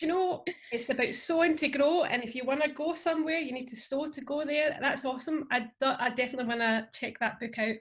you 0.00 0.08
know, 0.08 0.44
it's 0.72 0.88
about 0.88 1.14
sowing 1.14 1.56
to 1.56 1.68
grow, 1.68 2.04
and 2.04 2.24
if 2.24 2.34
you 2.34 2.44
want 2.44 2.62
to 2.62 2.70
go 2.70 2.94
somewhere, 2.94 3.38
you 3.38 3.52
need 3.52 3.68
to 3.68 3.76
sow 3.76 4.10
to 4.10 4.20
go 4.22 4.44
there. 4.44 4.76
That's 4.80 5.04
awesome. 5.04 5.46
I, 5.52 5.60
do, 5.80 5.86
I 5.98 6.10
definitely 6.10 6.46
want 6.46 6.60
to 6.60 6.88
check 6.98 7.18
that 7.20 7.38
book 7.38 7.58
out. 7.58 7.76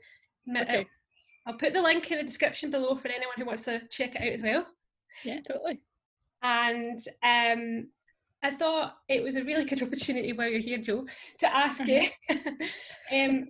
Okay. 0.62 0.88
I'll 1.48 1.54
put 1.54 1.74
the 1.74 1.82
link 1.82 2.12
in 2.12 2.18
the 2.18 2.24
description 2.24 2.70
below 2.70 2.96
for 2.96 3.08
anyone 3.08 3.36
who 3.38 3.46
wants 3.46 3.64
to 3.64 3.82
check 3.90 4.16
it 4.16 4.22
out 4.22 4.34
as 4.34 4.42
well. 4.42 4.68
Yeah, 5.24 5.40
totally. 5.48 5.80
And 6.44 7.00
um, 7.24 7.88
I 8.44 8.56
thought 8.56 8.98
it 9.08 9.24
was 9.24 9.36
a 9.36 9.44
really 9.44 9.64
good 9.64 9.82
opportunity 9.84 10.34
while 10.34 10.50
you're 10.50 10.60
here, 10.60 10.78
Joe, 10.78 11.08
to 11.40 11.56
ask 11.56 11.86
you. 11.88 12.10
um, 13.12 13.48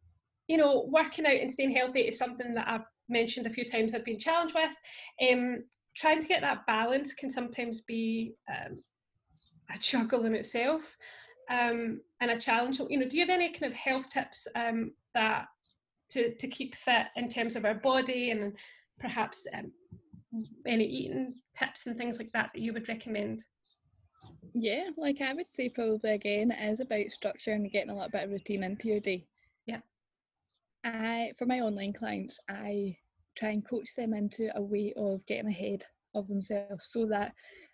you 0.47 0.57
know, 0.57 0.87
working 0.89 1.25
out 1.25 1.35
and 1.35 1.51
staying 1.51 1.71
healthy 1.71 2.01
is 2.01 2.17
something 2.17 2.53
that 2.53 2.67
I've 2.69 2.85
mentioned 3.09 3.47
a 3.47 3.49
few 3.49 3.65
times 3.65 3.93
I've 3.93 4.05
been 4.05 4.19
challenged 4.19 4.55
with. 4.55 4.71
Um, 5.29 5.59
trying 5.95 6.21
to 6.21 6.27
get 6.27 6.41
that 6.41 6.65
balance 6.67 7.13
can 7.13 7.31
sometimes 7.31 7.81
be 7.81 8.35
um, 8.47 8.77
a 9.73 9.79
juggle 9.79 10.25
in 10.25 10.35
itself 10.35 10.95
um, 11.49 11.99
and 12.21 12.31
a 12.31 12.39
challenge. 12.39 12.77
So, 12.77 12.87
You 12.89 12.99
know, 12.99 13.07
do 13.07 13.17
you 13.17 13.25
have 13.25 13.33
any 13.33 13.51
kind 13.51 13.71
of 13.71 13.77
health 13.77 14.09
tips 14.11 14.47
um, 14.55 14.91
that 15.15 15.47
to, 16.11 16.33
to 16.35 16.47
keep 16.47 16.75
fit 16.75 17.07
in 17.15 17.29
terms 17.29 17.55
of 17.55 17.65
our 17.65 17.75
body 17.75 18.31
and 18.31 18.53
perhaps 18.99 19.45
um, 19.53 19.71
any 20.65 20.85
eating 20.85 21.33
tips 21.57 21.87
and 21.87 21.97
things 21.97 22.19
like 22.19 22.31
that 22.33 22.51
that 22.53 22.61
you 22.61 22.73
would 22.73 22.89
recommend? 22.89 23.43
Yeah, 24.53 24.89
like 24.97 25.21
I 25.21 25.33
would 25.33 25.47
say 25.47 25.69
probably 25.69 26.11
again 26.11 26.51
it 26.51 26.69
is 26.69 26.79
about 26.79 27.11
structure 27.11 27.53
and 27.53 27.71
getting 27.71 27.89
a 27.89 27.93
little 27.93 28.09
bit 28.09 28.23
of 28.23 28.31
routine 28.31 28.63
into 28.63 28.87
your 28.87 28.99
day. 28.99 29.25
Yeah. 29.65 29.81
I 30.83 31.31
for 31.37 31.45
my 31.45 31.59
online 31.59 31.93
clients, 31.93 32.39
I 32.49 32.97
try 33.37 33.49
and 33.49 33.67
coach 33.67 33.93
them 33.95 34.13
into 34.13 34.49
a 34.55 34.61
way 34.61 34.93
of 34.97 35.25
getting 35.25 35.49
ahead 35.49 35.83
of 36.15 36.27
themselves 36.27 36.87
so 36.89 37.05
that 37.05 37.33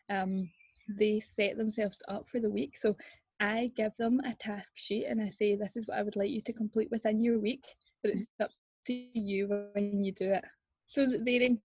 um, 0.10 0.50
they 0.90 1.20
set 1.20 1.58
themselves 1.58 1.98
up 2.10 2.28
for 2.28 2.40
the 2.40 2.50
week. 2.50 2.78
So 2.78 2.98
I 3.40 3.72
give 3.76 3.96
them 3.98 4.20
a 4.26 4.36
task 4.36 4.74
sheet 4.76 5.06
and 5.06 5.22
I 5.22 5.30
say, 5.30 5.56
This 5.56 5.78
is 5.78 5.88
what 5.88 5.98
I 5.98 6.04
would 6.04 6.16
like 6.16 6.30
you 6.30 6.42
to 6.42 6.54
complete 6.54 6.92
within 6.92 7.24
your 7.24 7.40
week, 7.40 7.64
but 8.04 8.12
it's 8.12 8.26
up 8.42 8.52
to 8.88 8.94
you 8.94 9.48
when 9.74 10.04
you 10.04 10.12
do 10.12 10.32
it 10.32 10.44
so 10.88 11.06
that 11.06 11.26
they're 11.26 11.42
in 11.42 11.60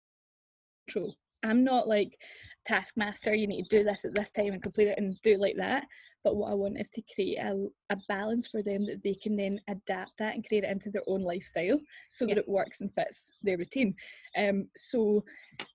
control. 0.87 1.15
I'm 1.45 1.63
not 1.63 1.87
like 1.87 2.19
taskmaster, 2.67 3.35
you 3.35 3.47
need 3.47 3.69
to 3.69 3.79
do 3.79 3.85
this 3.85 4.05
at 4.05 4.15
this 4.15 4.31
time 4.31 4.53
and 4.53 4.63
complete 4.63 4.89
it 4.89 4.99
and 4.99 5.17
do 5.23 5.33
it 5.33 5.41
like 5.41 5.57
that. 5.57 5.85
But 6.25 6.35
what 6.37 6.51
I 6.51 6.55
want 6.55 6.81
is 6.81 6.91
to 6.91 7.03
create 7.15 7.39
a, 7.39 7.69
a 7.91 7.97
balance 8.09 8.49
for 8.49 8.61
them 8.61 8.87
that 8.87 9.03
they 9.05 9.15
can 9.15 9.37
then 9.37 9.61
adapt 9.69 10.13
that 10.19 10.35
and 10.35 10.47
create 10.47 10.65
it 10.65 10.71
into 10.71 10.91
their 10.91 11.03
own 11.07 11.23
lifestyle 11.23 11.79
so 12.13 12.27
yeah. 12.27 12.35
that 12.35 12.41
it 12.41 12.49
works 12.49 12.81
and 12.81 12.93
fits 12.93 13.31
their 13.43 13.57
routine. 13.57 13.95
Um, 14.37 14.69
so 14.77 15.25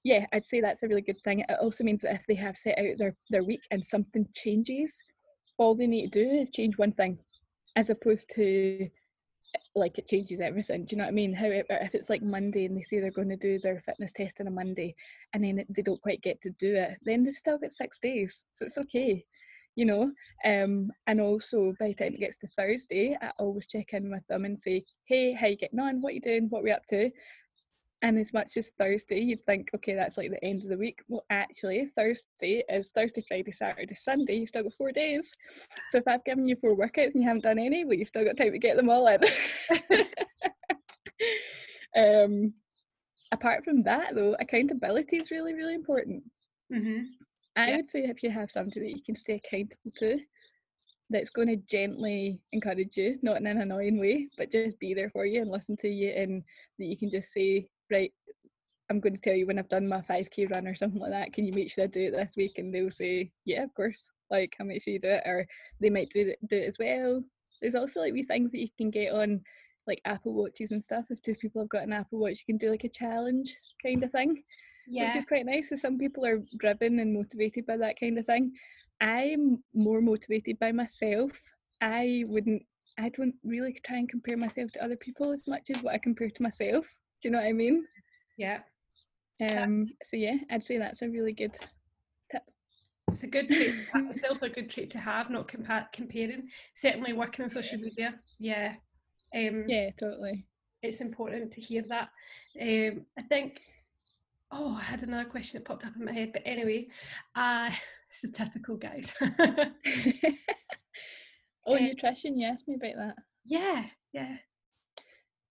yeah, 0.03 0.25
I'd 0.33 0.45
say 0.45 0.59
that's 0.59 0.83
a 0.83 0.87
really 0.87 1.01
good 1.01 1.21
thing. 1.23 1.39
It 1.39 1.57
also 1.61 1.85
means 1.85 2.01
that 2.01 2.15
if 2.15 2.25
they 2.27 2.35
have 2.35 2.57
set 2.57 2.77
out 2.77 2.97
their, 2.97 3.15
their 3.29 3.43
week 3.43 3.61
and 3.71 3.85
something 3.85 4.27
changes, 4.35 5.01
all 5.57 5.75
they 5.75 5.87
need 5.87 6.11
to 6.11 6.25
do 6.25 6.29
is 6.29 6.49
change 6.49 6.77
one 6.77 6.91
thing 6.91 7.19
as 7.75 7.89
opposed 7.89 8.29
to 8.35 8.89
like 9.75 9.97
it 9.97 10.07
changes 10.07 10.39
everything. 10.39 10.85
Do 10.85 10.95
you 10.95 10.97
know 10.97 11.05
what 11.05 11.09
I 11.09 11.13
mean? 11.13 11.33
However, 11.33 11.65
if 11.69 11.95
it's 11.95 12.09
like 12.09 12.21
Monday 12.21 12.65
and 12.65 12.77
they 12.77 12.83
say 12.83 12.99
they're 12.99 13.11
going 13.11 13.29
to 13.29 13.35
do 13.35 13.59
their 13.59 13.79
fitness 13.79 14.13
test 14.13 14.39
on 14.41 14.47
a 14.47 14.51
Monday 14.51 14.95
and 15.33 15.43
then 15.43 15.65
they 15.69 15.81
don't 15.81 16.01
quite 16.01 16.21
get 16.21 16.41
to 16.41 16.49
do 16.51 16.75
it, 16.75 16.97
then 17.03 17.23
they 17.23 17.31
still 17.31 17.57
get 17.57 17.71
six 17.71 17.99
days. 17.99 18.45
So 18.51 18.65
it's 18.65 18.77
okay, 18.77 19.25
you 19.75 19.85
know. 19.85 20.11
Um, 20.45 20.91
and 21.07 21.19
also 21.19 21.73
by 21.79 21.87
the 21.87 21.93
time 21.95 22.13
it 22.13 22.19
gets 22.19 22.37
to 22.39 22.47
Thursday, 22.47 23.17
I 23.21 23.31
always 23.39 23.67
check 23.67 23.93
in 23.93 24.11
with 24.11 24.25
them 24.27 24.45
and 24.45 24.59
say, 24.59 24.83
Hey, 25.05 25.33
how 25.33 25.47
you 25.47 25.57
getting 25.57 25.79
on? 25.79 26.01
What 26.01 26.13
you 26.13 26.21
doing? 26.21 26.47
What 26.49 26.63
we 26.63 26.71
up 26.71 26.85
to? 26.89 27.09
And 28.03 28.19
as 28.19 28.33
much 28.33 28.57
as 28.57 28.69
Thursday, 28.77 29.21
you'd 29.21 29.45
think, 29.45 29.69
okay, 29.73 29.95
that's 29.95 30.17
like 30.17 30.29
the 30.29 30.43
end 30.43 30.63
of 30.63 30.69
the 30.69 30.77
week. 30.77 31.01
Well, 31.07 31.23
actually, 31.29 31.85
Thursday 31.95 32.61
is 32.69 32.89
Thursday, 32.93 33.23
Friday, 33.25 33.53
Saturday, 33.53 33.95
Sunday. 33.95 34.35
You've 34.35 34.49
still 34.49 34.63
got 34.63 34.73
four 34.73 34.91
days. 34.91 35.31
So 35.89 35.99
if 35.99 36.03
I've 36.05 36.25
given 36.25 36.45
you 36.45 36.57
four 36.57 36.75
workouts 36.75 37.13
and 37.13 37.23
you 37.23 37.27
haven't 37.27 37.43
done 37.43 37.59
any, 37.59 37.85
well, 37.85 37.93
you've 37.93 38.09
still 38.09 38.25
got 38.25 38.35
time 38.35 38.51
to 38.51 38.59
get 38.59 38.75
them 38.75 38.89
all 38.89 39.07
in. 39.07 39.21
um, 41.97 42.53
apart 43.31 43.63
from 43.63 43.83
that, 43.83 44.15
though, 44.15 44.35
accountability 44.37 45.15
is 45.15 45.31
really, 45.31 45.53
really 45.53 45.75
important. 45.75 46.23
Mm-hmm. 46.73 47.03
I 47.55 47.69
yeah. 47.69 47.75
would 47.77 47.87
say 47.87 48.01
if 48.01 48.21
you 48.21 48.31
have 48.31 48.51
somebody 48.51 48.81
that 48.81 48.97
you 48.97 49.01
can 49.01 49.15
stay 49.15 49.35
accountable 49.35 49.91
to, 49.99 50.19
that's 51.09 51.29
going 51.29 51.47
to 51.47 51.57
gently 51.69 52.41
encourage 52.51 52.97
you, 52.97 53.17
not 53.21 53.37
in 53.37 53.47
an 53.47 53.61
annoying 53.61 53.97
way, 53.97 54.27
but 54.37 54.51
just 54.51 54.77
be 54.79 54.93
there 54.93 55.09
for 55.11 55.25
you 55.25 55.41
and 55.41 55.49
listen 55.49 55.77
to 55.77 55.87
you, 55.87 56.09
and 56.09 56.43
that 56.79 56.85
you 56.85 56.97
can 56.97 57.09
just 57.09 57.31
say, 57.31 57.69
right, 57.93 58.11
I'm 58.89 58.99
going 58.99 59.15
to 59.15 59.21
tell 59.21 59.33
you 59.33 59.47
when 59.47 59.59
I've 59.59 59.69
done 59.69 59.87
my 59.87 60.01
5k 60.01 60.51
run 60.51 60.67
or 60.67 60.75
something 60.75 60.99
like 60.99 61.11
that. 61.11 61.33
Can 61.33 61.45
you 61.45 61.53
make 61.53 61.71
sure 61.71 61.85
I 61.85 61.87
do 61.87 62.07
it 62.07 62.11
this 62.11 62.35
week? 62.35 62.57
And 62.57 62.73
they'll 62.73 62.91
say, 62.91 63.31
yeah, 63.45 63.63
of 63.63 63.73
course. 63.73 63.99
Like, 64.29 64.55
I'll 64.59 64.67
make 64.67 64.81
sure 64.81 64.93
you 64.93 64.99
do 64.99 65.09
it. 65.09 65.23
Or 65.25 65.45
they 65.79 65.89
might 65.89 66.09
do 66.09 66.27
it, 66.29 66.39
do 66.47 66.57
it 66.57 66.67
as 66.67 66.77
well. 66.79 67.23
There's 67.61 67.75
also 67.75 68.01
like 68.01 68.13
wee 68.13 68.23
things 68.23 68.51
that 68.51 68.59
you 68.59 68.67
can 68.77 68.89
get 68.89 69.13
on 69.13 69.41
like 69.87 70.01
Apple 70.05 70.33
Watches 70.33 70.71
and 70.71 70.83
stuff. 70.83 71.05
If 71.09 71.21
two 71.21 71.35
people 71.35 71.61
have 71.61 71.69
got 71.69 71.83
an 71.83 71.93
Apple 71.93 72.19
Watch, 72.19 72.43
you 72.45 72.53
can 72.53 72.57
do 72.57 72.71
like 72.71 72.83
a 72.83 72.89
challenge 72.89 73.55
kind 73.81 74.03
of 74.03 74.11
thing, 74.11 74.43
yeah. 74.87 75.07
which 75.07 75.15
is 75.15 75.25
quite 75.25 75.45
nice. 75.45 75.69
So 75.69 75.75
some 75.75 75.97
people 75.97 76.25
are 76.25 76.41
driven 76.57 76.99
and 76.99 77.13
motivated 77.13 77.65
by 77.65 77.77
that 77.77 77.99
kind 77.99 78.17
of 78.17 78.25
thing. 78.25 78.53
I'm 79.01 79.63
more 79.73 80.01
motivated 80.01 80.59
by 80.59 80.71
myself. 80.71 81.31
I 81.81 82.23
wouldn't. 82.27 82.63
I 82.97 83.09
don't 83.09 83.35
really 83.43 83.79
try 83.85 83.97
and 83.97 84.07
compare 84.07 84.37
myself 84.37 84.71
to 84.73 84.83
other 84.83 84.95
people 84.95 85.31
as 85.31 85.47
much 85.47 85.69
as 85.73 85.81
what 85.81 85.95
I 85.95 85.97
compare 85.97 86.29
to 86.29 86.43
myself. 86.43 86.99
Do 87.23 87.29
you 87.29 87.31
know 87.31 87.39
what 87.39 87.47
I 87.47 87.53
mean? 87.53 87.85
Yeah. 88.37 88.59
Um. 89.41 89.87
So 90.03 90.17
yeah, 90.17 90.35
I'd 90.51 90.65
say 90.65 90.77
that's 90.77 91.01
a 91.01 91.07
really 91.07 91.31
good 91.31 91.53
tip. 92.29 92.41
It's 93.09 93.23
a 93.23 93.27
good 93.27 93.49
trait. 93.49 93.75
it's 93.93 94.27
also 94.27 94.47
a 94.47 94.49
good 94.49 94.69
trait 94.69 94.91
to 94.91 94.97
have, 94.97 95.29
not 95.29 95.47
compa- 95.47 95.89
comparing. 95.93 96.49
Certainly, 96.75 97.13
working 97.13 97.43
on 97.43 97.49
social 97.49 97.79
media. 97.79 98.15
Yeah. 98.39 98.75
Um, 99.33 99.63
yeah, 99.69 99.91
totally. 99.97 100.45
It's 100.81 100.99
important 100.99 101.53
to 101.53 101.61
hear 101.61 101.81
that. 101.87 102.09
Um, 102.61 103.05
I 103.17 103.21
think. 103.21 103.61
Oh, 104.51 104.77
I 104.77 104.83
had 104.83 105.03
another 105.03 105.29
question 105.29 105.59
that 105.59 105.65
popped 105.65 105.85
up 105.85 105.95
in 105.95 106.03
my 106.03 106.11
head, 106.11 106.31
but 106.33 106.41
anyway, 106.45 106.87
uh, 107.37 107.69
this 108.09 108.25
is 108.25 108.31
typical, 108.31 108.75
guys. 108.75 109.13
oh, 109.21 109.31
um, 111.77 111.85
nutrition. 111.85 112.37
You 112.37 112.49
asked 112.49 112.67
me 112.67 112.75
about 112.75 112.97
that. 112.97 113.15
Yeah, 113.45 113.85
yeah. 114.11 114.35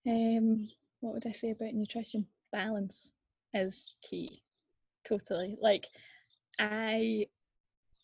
Um, 0.07 0.69
what 1.03 1.15
would 1.15 1.27
I 1.27 1.33
say 1.33 1.51
about 1.51 1.75
nutrition? 1.75 2.27
Balance 2.53 3.11
is 3.53 3.95
key. 4.03 4.43
Totally. 5.07 5.57
Like, 5.61 5.89
I 6.59 7.27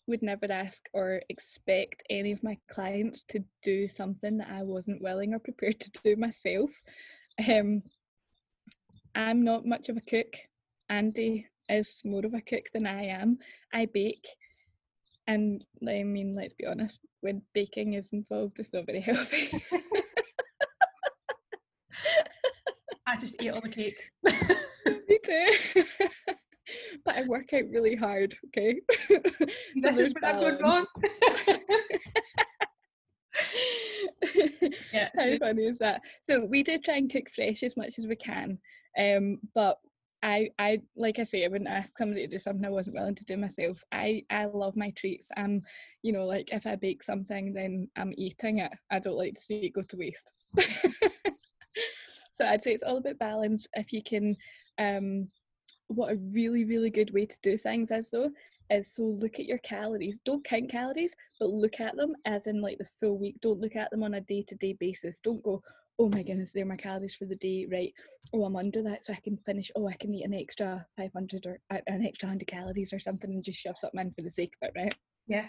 would 0.09 0.23
never 0.23 0.47
ask 0.51 0.89
or 0.93 1.23
expect 1.29 2.03
any 2.11 2.33
of 2.33 2.43
my 2.43 2.59
clients 2.69 3.23
to 3.29 3.45
do 3.63 3.87
something 3.87 4.39
that 4.39 4.51
I 4.51 4.65
wasn't 4.65 5.03
willing 5.03 5.33
or 5.33 5.39
prepared 5.39 5.79
to 5.81 5.91
do 6.03 6.17
myself. 6.17 6.83
Um, 7.49 7.83
I'm 9.15 9.45
not 9.45 9.65
much 9.65 9.89
of 9.89 9.97
a 9.97 10.01
cook. 10.01 10.35
Andy 10.89 11.47
is 11.69 12.01
more 12.05 12.27
of 12.27 12.35
a 12.35 12.41
cook 12.41 12.65
than 12.73 12.87
I 12.87 13.05
am. 13.05 13.39
I 13.73 13.87
bake, 13.87 14.27
and 15.27 15.65
I 15.87 16.03
mean, 16.03 16.35
let's 16.35 16.55
be 16.55 16.67
honest, 16.67 16.99
when 17.21 17.43
baking 17.55 17.93
is 17.95 18.09
involved, 18.13 18.59
it's 18.59 18.73
not 18.75 18.87
very 18.87 19.01
healthy. 19.09 19.51
I 23.07 23.08
just 23.21 23.43
eat 23.43 23.51
all 23.51 23.61
the 23.61 23.69
cake. 23.69 23.99
Me 24.25 25.19
too. 25.25 25.85
but 27.05 27.17
I 27.17 27.23
work 27.27 27.53
out 27.53 27.65
really 27.71 27.97
hard, 27.97 28.37
okay? 28.49 28.81
so 29.09 29.19
this 29.77 29.99
is 29.99 30.15
what 30.15 30.25
I'm 30.25 30.41
going 30.41 30.63
wrong. 30.63 30.87
yeah. 34.93 35.09
How 35.17 35.39
funny 35.39 35.65
is 35.65 35.79
that? 35.79 36.03
So 36.23 36.45
we 36.45 36.63
do 36.63 36.79
try 36.79 36.97
and 36.97 37.11
cook 37.11 37.29
fresh 37.35 37.63
as 37.63 37.77
much 37.77 37.99
as 37.99 38.07
we 38.07 38.17
can. 38.17 38.59
Um, 38.99 39.39
but 39.55 39.79
I, 40.23 40.51
I 40.59 40.81
like 40.97 41.21
I 41.21 41.25
say, 41.25 41.45
I 41.45 41.49
wouldn't 41.49 41.71
ask 41.71 41.97
somebody 41.97 42.23
to 42.23 42.31
do 42.31 42.39
something 42.39 42.67
I 42.67 42.71
wasn't 42.71 42.97
willing 42.97 43.15
to 43.15 43.25
do 43.25 43.37
myself. 43.37 43.83
I, 43.93 44.25
I 44.31 44.47
love 44.47 44.77
my 44.77 44.91
treats. 44.91 45.29
I'm, 45.37 45.61
you 46.03 46.13
know, 46.13 46.27
like 46.27 46.49
if 46.53 46.67
I 46.67 46.75
bake 46.75 47.05
something, 47.05 47.53
then 47.53 47.89
I'm 47.97 48.13
eating 48.17 48.59
it. 48.59 48.73
I 48.91 48.99
don't 48.99 49.17
like 49.17 49.35
to 49.35 49.41
see 49.41 49.67
it 49.67 49.75
go 49.75 49.83
to 49.83 49.97
waste. 49.97 50.35
So 52.39 52.47
I'd 52.47 52.63
say 52.63 52.73
it's 52.73 52.85
all 52.85 52.99
about 52.99 53.19
balance. 53.19 53.67
If 53.75 53.93
you 53.93 54.01
can, 54.01 54.37
um, 54.79 55.29
what 55.89 56.13
a 56.13 56.17
really, 56.33 56.65
really 56.65 56.89
good 56.89 57.13
way 57.13 57.27
to 57.27 57.37
do 57.43 57.57
things 57.57 57.91
is 57.91 58.11
though, 58.11 58.31
is 58.71 58.95
so 58.95 59.03
look 59.03 59.41
at 59.41 59.47
your 59.47 59.59
calories. 59.59 60.15
Don't 60.25 60.45
count 60.45 60.71
calories, 60.71 61.17
but 61.41 61.51
look 61.51 61.81
at 61.81 61.97
them 61.97 62.15
as 62.27 62.47
in 62.47 62.61
like 62.61 62.79
the 62.79 62.85
full 62.85 63.19
week. 63.19 63.35
Don't 63.43 63.59
look 63.59 63.75
at 63.75 63.91
them 63.91 64.05
on 64.05 64.15
a 64.15 64.21
day 64.21 64.45
to 64.47 64.55
day 64.55 64.77
basis. 64.79 65.19
Don't 65.19 65.43
go, 65.43 65.61
oh 65.99 66.09
my 66.11 66.23
goodness, 66.23 66.53
they're 66.53 66.65
my 66.65 66.77
calories 66.77 67.17
for 67.17 67.25
the 67.25 67.35
day, 67.35 67.67
right? 67.73 67.93
Oh, 68.33 68.45
I'm 68.45 68.55
under 68.55 68.85
that, 68.85 69.05
so 69.05 69.13
I 69.13 69.19
can 69.21 69.37
finish. 69.39 69.73
Oh, 69.75 69.89
I 69.89 69.95
can 69.95 70.15
eat 70.15 70.25
an 70.25 70.35
extra 70.35 70.87
500 70.97 71.45
or 71.45 71.59
an 71.71 72.07
extra 72.07 72.29
100 72.29 72.47
calories 72.47 72.93
or 72.93 73.01
something 73.01 73.33
and 73.33 73.43
just 73.43 73.59
shove 73.59 73.79
something 73.79 73.99
in 73.99 74.13
for 74.13 74.23
the 74.23 74.31
sake 74.31 74.55
of 74.63 74.69
it, 74.69 74.81
right? 74.81 74.95
Yeah. 75.27 75.49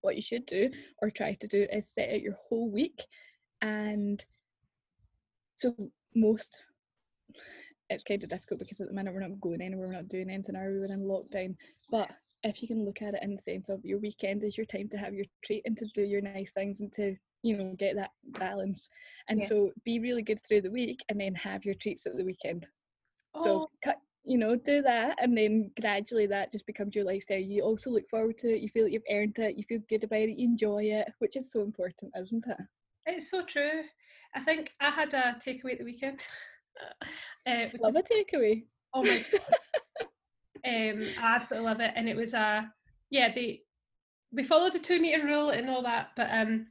What 0.00 0.16
you 0.16 0.22
should 0.22 0.46
do 0.46 0.70
or 1.02 1.10
try 1.10 1.34
to 1.34 1.46
do 1.46 1.66
is 1.70 1.90
set 1.92 2.08
out 2.08 2.22
your 2.22 2.38
whole 2.48 2.70
week 2.70 3.02
and 3.60 4.24
so 5.56 5.76
most 6.14 6.62
it's 7.92 8.04
kind 8.04 8.22
of 8.22 8.30
difficult 8.30 8.60
because 8.60 8.80
at 8.80 8.88
the 8.88 8.94
minute 8.94 9.12
we're 9.12 9.20
not 9.20 9.40
going 9.40 9.60
anywhere, 9.60 9.86
we're 9.86 9.92
not 9.92 10.08
doing 10.08 10.30
anything, 10.30 10.56
are 10.56 10.70
we? 10.70 10.78
We're 10.78 10.86
in 10.86 11.04
lockdown. 11.04 11.56
But 11.90 12.10
if 12.42 12.62
you 12.62 12.68
can 12.68 12.84
look 12.84 13.02
at 13.02 13.14
it 13.14 13.22
in 13.22 13.36
the 13.36 13.42
sense 13.42 13.68
of 13.68 13.84
your 13.84 13.98
weekend 13.98 14.42
is 14.42 14.56
your 14.56 14.66
time 14.66 14.88
to 14.90 14.96
have 14.96 15.14
your 15.14 15.26
treat 15.44 15.62
and 15.64 15.76
to 15.78 15.86
do 15.94 16.02
your 16.02 16.20
nice 16.20 16.50
things 16.52 16.80
and 16.80 16.92
to, 16.94 17.16
you 17.42 17.56
know, 17.56 17.74
get 17.78 17.96
that 17.96 18.10
balance. 18.38 18.88
And 19.28 19.40
yeah. 19.40 19.48
so 19.48 19.72
be 19.84 20.00
really 20.00 20.22
good 20.22 20.40
through 20.46 20.62
the 20.62 20.70
week 20.70 21.00
and 21.08 21.20
then 21.20 21.34
have 21.34 21.64
your 21.64 21.74
treats 21.74 22.06
at 22.06 22.16
the 22.16 22.24
weekend. 22.24 22.66
Oh. 23.34 23.44
So 23.44 23.70
cut 23.84 23.98
you 24.24 24.38
know, 24.38 24.54
do 24.54 24.82
that 24.82 25.16
and 25.20 25.36
then 25.36 25.68
gradually 25.80 26.26
that 26.28 26.52
just 26.52 26.64
becomes 26.64 26.94
your 26.94 27.04
lifestyle. 27.04 27.38
You 27.38 27.62
also 27.62 27.90
look 27.90 28.08
forward 28.08 28.38
to 28.38 28.54
it, 28.54 28.60
you 28.60 28.68
feel 28.68 28.84
that 28.84 28.92
you've 28.92 29.02
earned 29.10 29.36
it, 29.38 29.56
you 29.56 29.64
feel 29.64 29.80
good 29.88 30.04
about 30.04 30.20
it, 30.20 30.38
you 30.38 30.46
enjoy 30.46 30.84
it, 30.84 31.08
which 31.18 31.36
is 31.36 31.50
so 31.50 31.62
important, 31.62 32.12
isn't 32.16 32.44
it? 32.46 32.56
It's 33.06 33.32
so 33.32 33.44
true. 33.44 33.82
I 34.34 34.40
think 34.40 34.72
I 34.80 34.90
had 34.90 35.12
a 35.14 35.36
takeaway 35.44 35.72
at 35.72 35.78
the 35.78 35.84
weekend. 35.84 36.26
uh, 37.46 37.66
love 37.80 37.96
a 37.96 38.02
takeaway. 38.02 38.64
Oh 38.94 39.02
my 39.02 39.24
god. 39.32 39.40
um, 40.66 41.08
I 41.20 41.36
absolutely 41.36 41.68
love 41.68 41.80
it, 41.80 41.92
and 41.96 42.08
it 42.08 42.16
was 42.16 42.34
a 42.34 42.40
uh, 42.40 42.62
yeah. 43.10 43.32
They 43.34 43.62
we 44.32 44.42
followed 44.42 44.74
a 44.74 44.78
two 44.78 45.00
meter 45.00 45.24
rule 45.24 45.50
and 45.50 45.68
all 45.68 45.82
that, 45.82 46.08
but 46.16 46.28
um, 46.30 46.66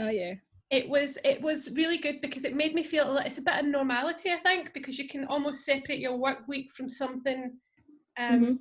oh 0.00 0.08
yeah, 0.08 0.34
it 0.70 0.88
was 0.88 1.18
it 1.24 1.40
was 1.40 1.70
really 1.72 1.98
good 1.98 2.20
because 2.20 2.44
it 2.44 2.56
made 2.56 2.74
me 2.74 2.82
feel 2.82 3.16
it's 3.18 3.38
a 3.38 3.42
bit 3.42 3.60
of 3.60 3.66
normality. 3.66 4.30
I 4.30 4.36
think 4.36 4.72
because 4.72 4.98
you 4.98 5.08
can 5.08 5.26
almost 5.26 5.64
separate 5.64 5.98
your 5.98 6.16
work 6.16 6.48
week 6.48 6.72
from 6.72 6.88
something. 6.88 7.52
Um, 8.18 8.40
mm-hmm. 8.40 8.54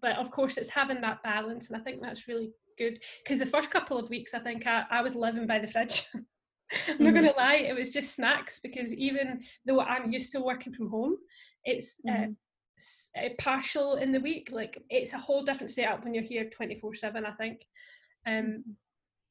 But 0.00 0.16
of 0.16 0.30
course, 0.30 0.56
it's 0.56 0.70
having 0.70 1.02
that 1.02 1.22
balance, 1.22 1.68
and 1.68 1.76
I 1.76 1.80
think 1.80 2.00
that's 2.00 2.28
really 2.28 2.50
good. 2.78 2.98
Because 3.22 3.40
the 3.40 3.46
first 3.46 3.70
couple 3.70 3.98
of 3.98 4.08
weeks, 4.08 4.32
I 4.32 4.38
think 4.38 4.66
I, 4.66 4.84
I 4.90 5.02
was 5.02 5.14
living 5.14 5.46
by 5.46 5.58
the 5.58 5.68
fridge. 5.68 6.06
I'm 6.72 6.94
mm-hmm. 6.94 7.04
not 7.04 7.14
going 7.14 7.26
to 7.26 7.38
lie, 7.38 7.56
it 7.56 7.76
was 7.76 7.90
just 7.90 8.14
snacks 8.14 8.58
because 8.60 8.92
even 8.94 9.42
though 9.64 9.80
I'm 9.80 10.12
used 10.12 10.32
to 10.32 10.40
working 10.40 10.72
from 10.72 10.90
home, 10.90 11.16
it's 11.64 12.00
uh, 12.08 12.12
mm-hmm. 12.12 13.24
uh, 13.24 13.28
partial 13.38 13.96
in 13.96 14.12
the 14.12 14.20
week. 14.20 14.50
Like 14.52 14.82
it's 14.90 15.12
a 15.12 15.18
whole 15.18 15.42
different 15.42 15.70
setup 15.70 16.04
when 16.04 16.14
you're 16.14 16.24
here 16.24 16.48
24 16.50 16.94
7, 16.94 17.24
I 17.24 17.32
think. 17.32 17.60
Um, 18.26 18.34
mm-hmm. 18.34 18.70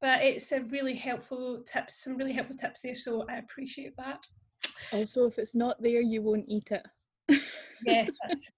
but 0.01 0.21
it's 0.21 0.51
a 0.51 0.61
really 0.61 0.95
helpful 0.95 1.63
tips, 1.65 2.03
some 2.03 2.13
really 2.15 2.33
helpful 2.33 2.57
tips 2.57 2.81
there. 2.81 2.95
So 2.95 3.25
I 3.29 3.37
appreciate 3.37 3.95
that. 3.97 4.25
Also, 4.91 5.25
if 5.25 5.37
it's 5.37 5.55
not 5.55 5.81
there, 5.81 6.01
you 6.01 6.21
won't 6.21 6.45
eat 6.47 6.69
it. 6.71 6.85
yeah, 7.85 8.07
that's 8.27 8.39
true. 8.39 8.53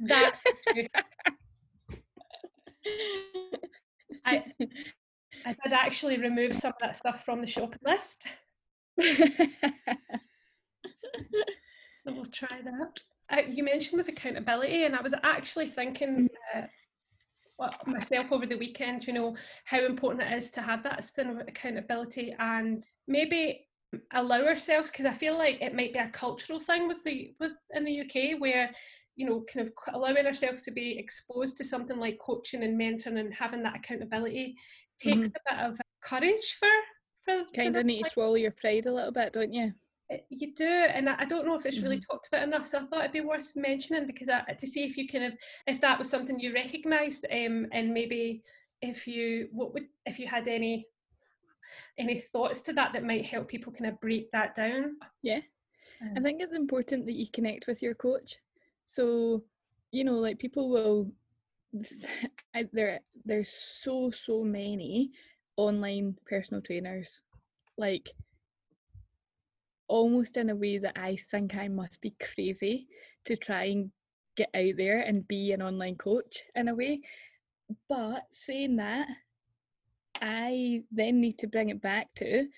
That's 0.00 0.40
true. 0.68 0.86
I 4.24 4.44
Actually 5.72 6.18
remove 6.18 6.56
some 6.56 6.72
of 6.72 6.78
that 6.80 6.96
stuff 6.96 7.24
from 7.24 7.40
the 7.40 7.46
shopping 7.46 7.80
list. 7.84 8.26
so 9.00 9.16
we'll 12.06 12.26
try 12.26 12.60
that. 12.62 13.00
Uh, 13.30 13.42
you 13.48 13.62
mentioned 13.62 13.98
with 13.98 14.08
accountability, 14.08 14.84
and 14.84 14.96
I 14.96 15.02
was 15.02 15.14
actually 15.22 15.68
thinking 15.68 16.28
uh, 16.54 16.62
well, 17.60 17.74
myself 17.86 18.32
over 18.32 18.46
the 18.46 18.56
weekend, 18.56 19.06
you 19.06 19.12
know, 19.12 19.36
how 19.64 19.84
important 19.84 20.22
it 20.22 20.36
is 20.36 20.50
to 20.52 20.62
have 20.62 20.82
that 20.82 21.04
of 21.18 21.38
accountability 21.46 22.34
and 22.38 22.88
maybe 23.06 23.66
allow 24.12 24.42
ourselves 24.42 24.90
because 24.90 25.04
I 25.04 25.12
feel 25.12 25.36
like 25.36 25.60
it 25.60 25.74
might 25.74 25.92
be 25.92 25.98
a 25.98 26.08
cultural 26.08 26.58
thing 26.58 26.88
with 26.88 27.04
the 27.04 27.34
with 27.38 27.56
in 27.74 27.84
the 27.84 28.00
UK 28.00 28.40
where 28.40 28.70
you 29.16 29.26
know 29.26 29.44
kind 29.52 29.66
of 29.66 29.72
allowing 29.92 30.26
ourselves 30.26 30.62
to 30.62 30.70
be 30.70 30.98
exposed 30.98 31.56
to 31.56 31.64
something 31.64 31.98
like 31.98 32.18
coaching 32.18 32.62
and 32.62 32.80
mentoring 32.80 33.18
and 33.18 33.34
having 33.34 33.62
that 33.62 33.76
accountability 33.76 34.54
takes 34.98 35.16
mm-hmm. 35.16 35.26
a 35.26 35.54
bit 35.56 35.70
of 35.70 35.80
courage 36.02 36.56
for 36.58 36.68
for 37.24 37.44
kind 37.54 37.76
of 37.76 37.86
need 37.86 38.04
to 38.04 38.10
swallow 38.10 38.34
your 38.34 38.52
pride 38.52 38.86
a 38.86 38.92
little 38.92 39.12
bit, 39.12 39.32
don't 39.32 39.52
you? 39.52 39.72
You 40.28 40.54
do, 40.54 40.66
and 40.66 41.08
I 41.08 41.24
don't 41.24 41.46
know 41.46 41.56
if 41.56 41.64
it's 41.64 41.78
really 41.78 41.98
mm-hmm. 41.98 42.10
talked 42.10 42.26
about 42.28 42.42
enough. 42.42 42.66
So 42.66 42.78
I 42.78 42.82
thought 42.82 43.00
it'd 43.00 43.12
be 43.12 43.20
worth 43.20 43.54
mentioning 43.54 44.06
because 44.06 44.28
I, 44.28 44.40
to 44.54 44.66
see 44.66 44.82
if 44.84 44.96
you 44.96 45.06
kind 45.06 45.24
of 45.24 45.34
if 45.68 45.80
that 45.82 45.98
was 45.98 46.10
something 46.10 46.40
you 46.40 46.52
recognised, 46.52 47.26
um, 47.30 47.66
and 47.72 47.94
maybe 47.94 48.42
if 48.82 49.06
you 49.06 49.48
what 49.52 49.72
would 49.72 49.84
if 50.06 50.18
you 50.18 50.26
had 50.26 50.48
any 50.48 50.86
any 51.96 52.18
thoughts 52.18 52.60
to 52.62 52.72
that 52.72 52.92
that 52.92 53.04
might 53.04 53.24
help 53.24 53.46
people 53.46 53.72
kind 53.72 53.86
of 53.86 54.00
break 54.00 54.32
that 54.32 54.56
down. 54.56 54.96
Yeah, 55.22 55.40
um, 56.02 56.14
I 56.16 56.20
think 56.20 56.42
it's 56.42 56.56
important 56.56 57.06
that 57.06 57.14
you 57.14 57.26
connect 57.32 57.68
with 57.68 57.80
your 57.80 57.94
coach. 57.94 58.34
So 58.90 59.44
you 59.92 60.02
know, 60.02 60.18
like 60.18 60.40
people 60.40 60.68
will 60.68 61.12
there 62.72 63.00
there's 63.24 63.48
so 63.50 64.10
so 64.10 64.42
many 64.42 65.12
online 65.56 66.16
personal 66.26 66.60
trainers 66.60 67.22
like 67.78 68.10
almost 69.86 70.36
in 70.36 70.50
a 70.50 70.56
way 70.56 70.78
that 70.78 70.98
I 70.98 71.18
think 71.30 71.54
I 71.54 71.68
must 71.68 72.00
be 72.00 72.14
crazy 72.20 72.88
to 73.26 73.36
try 73.36 73.64
and 73.64 73.92
get 74.36 74.50
out 74.54 74.74
there 74.76 75.00
and 75.00 75.26
be 75.26 75.52
an 75.52 75.62
online 75.62 75.94
coach 75.96 76.42
in 76.56 76.66
a 76.66 76.74
way. 76.74 77.02
But 77.88 78.22
saying 78.32 78.74
that 78.76 79.06
I 80.20 80.82
then 80.90 81.20
need 81.20 81.38
to 81.38 81.46
bring 81.46 81.68
it 81.68 81.80
back 81.80 82.08
to 82.16 82.48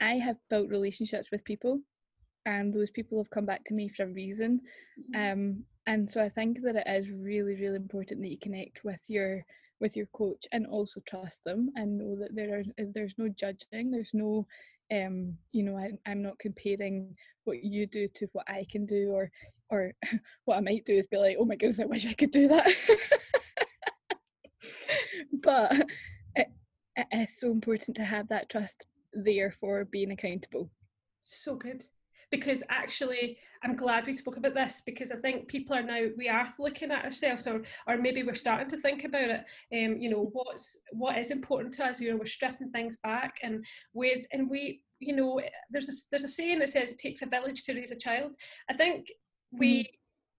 I 0.00 0.14
have 0.18 0.36
built 0.50 0.68
relationships 0.68 1.30
with 1.30 1.44
people 1.44 1.80
and 2.48 2.72
those 2.72 2.90
people 2.90 3.18
have 3.18 3.30
come 3.30 3.44
back 3.44 3.62
to 3.66 3.74
me 3.74 3.88
for 3.88 4.04
a 4.04 4.14
reason. 4.22 4.60
Mm-hmm. 5.14 5.32
um 5.32 5.64
and 5.86 6.10
so 6.10 6.22
i 6.22 6.28
think 6.28 6.60
that 6.62 6.76
it 6.76 6.86
is 6.86 7.10
really 7.10 7.54
really 7.60 7.76
important 7.76 8.20
that 8.20 8.28
you 8.28 8.38
connect 8.38 8.84
with 8.84 9.00
your 9.08 9.44
with 9.80 9.96
your 9.96 10.06
coach 10.06 10.44
and 10.52 10.66
also 10.66 11.00
trust 11.08 11.44
them 11.44 11.70
and 11.76 11.98
know 11.98 12.16
that 12.16 12.34
there 12.34 12.58
are 12.58 12.64
there's 12.94 13.14
no 13.16 13.28
judging 13.28 13.90
there's 13.90 14.12
no 14.12 14.46
um 14.92 15.34
you 15.52 15.62
know 15.62 15.76
I, 15.76 15.92
i'm 16.06 16.22
not 16.22 16.38
comparing 16.38 17.14
what 17.44 17.62
you 17.62 17.86
do 17.86 18.08
to 18.16 18.26
what 18.32 18.48
i 18.48 18.66
can 18.70 18.86
do 18.86 19.10
or 19.12 19.30
or 19.70 19.92
what 20.44 20.56
i 20.56 20.60
might 20.60 20.84
do 20.84 20.94
is 20.94 21.06
be 21.06 21.16
like 21.16 21.36
oh 21.38 21.44
my 21.44 21.56
goodness 21.56 21.80
i 21.80 21.84
wish 21.84 22.06
i 22.06 22.14
could 22.14 22.30
do 22.30 22.48
that. 22.48 22.66
But 25.42 25.72
it, 26.34 26.48
it 26.96 27.06
is 27.12 27.38
so 27.38 27.50
important 27.50 27.96
to 27.96 28.04
have 28.04 28.28
that 28.28 28.48
trust 28.48 28.86
there 29.12 29.50
for 29.50 29.84
being 29.84 30.10
accountable. 30.10 30.70
So 31.22 31.54
good 31.54 31.84
because 32.30 32.62
actually 32.68 33.38
i'm 33.64 33.74
glad 33.74 34.06
we 34.06 34.14
spoke 34.14 34.36
about 34.36 34.54
this 34.54 34.82
because 34.84 35.10
i 35.10 35.16
think 35.16 35.48
people 35.48 35.74
are 35.74 35.82
now 35.82 36.06
we 36.16 36.28
are 36.28 36.52
looking 36.58 36.90
at 36.90 37.04
ourselves 37.04 37.46
or 37.46 37.62
or 37.86 37.96
maybe 37.96 38.22
we're 38.22 38.34
starting 38.34 38.68
to 38.68 38.76
think 38.80 39.04
about 39.04 39.30
it. 39.30 39.44
Um 39.72 40.00
you 40.00 40.10
know 40.10 40.30
what's 40.32 40.78
what 40.92 41.18
is 41.18 41.30
important 41.30 41.74
to 41.74 41.84
us? 41.84 42.00
You 42.00 42.10
know 42.10 42.16
we're 42.16 42.26
stripping 42.26 42.70
things 42.70 42.96
back 43.02 43.38
and 43.42 43.64
we 43.94 44.26
and 44.32 44.48
we 44.48 44.82
you 45.00 45.14
know 45.14 45.40
there's 45.70 45.88
a 45.88 45.92
there's 46.10 46.24
a 46.24 46.28
saying 46.28 46.58
that 46.60 46.68
says 46.68 46.92
it 46.92 46.98
takes 46.98 47.22
a 47.22 47.26
village 47.26 47.64
to 47.64 47.74
raise 47.74 47.90
a 47.90 47.96
child. 47.96 48.32
I 48.70 48.74
think 48.74 49.06
we 49.52 49.82
mm. 49.82 49.86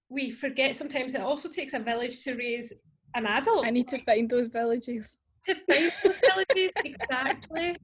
we 0.09 0.31
forget 0.31 0.75
sometimes 0.75 1.15
it 1.15 1.21
also 1.21 1.49
takes 1.49 1.73
a 1.73 1.79
village 1.79 2.23
to 2.23 2.35
raise 2.35 2.73
an 3.15 3.25
adult. 3.25 3.65
I 3.65 3.71
need 3.71 3.87
to 3.89 3.99
find 3.99 4.29
those 4.29 4.49
villages. 4.49 5.15
To 5.47 5.55
find 5.55 5.91
those 6.03 6.15
villages 6.21 6.71
exactly. 6.85 7.75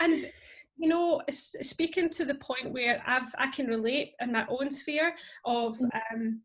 And 0.00 0.26
you 0.76 0.88
know, 0.88 1.22
speaking 1.30 2.08
to 2.10 2.24
the 2.24 2.34
point 2.34 2.72
where 2.72 3.02
I've 3.06 3.34
I 3.38 3.48
can 3.48 3.66
relate 3.66 4.12
in 4.20 4.32
my 4.32 4.44
own 4.48 4.70
sphere 4.70 5.14
of 5.44 5.78
mm. 5.78 5.88
um, 6.12 6.40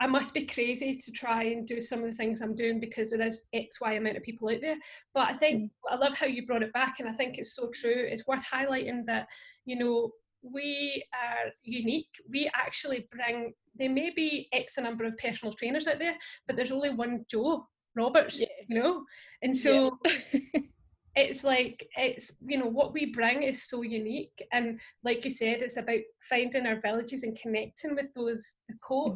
I 0.00 0.06
must 0.06 0.32
be 0.32 0.46
crazy 0.46 0.96
to 0.96 1.12
try 1.12 1.44
and 1.44 1.66
do 1.66 1.80
some 1.80 2.04
of 2.04 2.10
the 2.10 2.16
things 2.16 2.40
I'm 2.40 2.54
doing 2.54 2.78
because 2.78 3.10
there 3.10 3.22
is 3.22 3.46
X, 3.52 3.80
Y 3.80 3.94
amount 3.94 4.16
of 4.16 4.22
people 4.22 4.48
out 4.48 4.60
there. 4.60 4.76
But 5.12 5.28
I 5.28 5.36
think 5.36 5.64
mm. 5.64 5.70
I 5.90 5.96
love 5.96 6.16
how 6.16 6.26
you 6.26 6.46
brought 6.46 6.62
it 6.62 6.72
back, 6.72 6.96
and 6.98 7.08
I 7.08 7.12
think 7.12 7.38
it's 7.38 7.54
so 7.54 7.70
true. 7.72 8.06
It's 8.08 8.26
worth 8.26 8.44
highlighting 8.44 9.04
that 9.06 9.26
you 9.64 9.78
know 9.78 10.10
we 10.42 11.04
are 11.14 11.50
unique. 11.62 12.10
We 12.28 12.50
actually 12.54 13.08
bring. 13.10 13.54
There 13.76 13.90
may 13.90 14.10
be 14.10 14.48
X 14.52 14.76
a 14.76 14.80
number 14.80 15.04
of 15.04 15.16
personal 15.18 15.54
trainers 15.54 15.86
out 15.86 16.00
there, 16.00 16.16
but 16.46 16.56
there's 16.56 16.72
only 16.72 16.90
one 16.90 17.24
Joe 17.30 17.66
Roberts, 17.94 18.40
yeah. 18.40 18.46
you 18.68 18.80
know, 18.80 19.04
and 19.42 19.56
so. 19.56 19.98
Yeah. 20.04 20.60
it's 21.18 21.42
like 21.42 21.88
it's 21.96 22.36
you 22.46 22.56
know 22.58 22.66
what 22.66 22.92
we 22.92 23.12
bring 23.12 23.42
is 23.42 23.68
so 23.68 23.82
unique. 23.82 24.46
And 24.52 24.80
like 25.02 25.24
you 25.24 25.30
said 25.30 25.62
it's 25.62 25.76
about 25.76 26.00
finding 26.20 26.66
our 26.66 26.80
villages 26.80 27.24
and 27.24 27.38
connecting 27.38 27.94
with 27.94 28.06
those 28.14 28.56
the 28.68 28.74
coach 28.82 29.12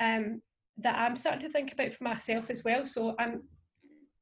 mm-hmm. 0.00 0.22
um 0.22 0.42
that 0.80 0.96
i'm 0.96 1.16
starting 1.16 1.40
to 1.40 1.52
think 1.52 1.72
about 1.72 1.92
for 1.92 2.04
myself 2.04 2.50
as 2.50 2.64
well. 2.64 2.86
So 2.86 3.14
i'm 3.18 3.42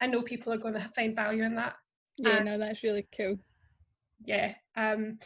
i 0.01 0.07
know 0.07 0.23
people 0.23 0.53
are 0.53 0.59
going 0.59 0.75
to 0.75 0.91
find 0.95 1.15
value 1.15 1.45
in 1.45 1.55
that. 1.57 1.75
Yeah 2.17 2.41
no 2.41 2.59
that's 2.59 2.83
really 2.83 3.07
cool. 3.17 3.39
Yeah 4.25 4.55
um 4.77 5.19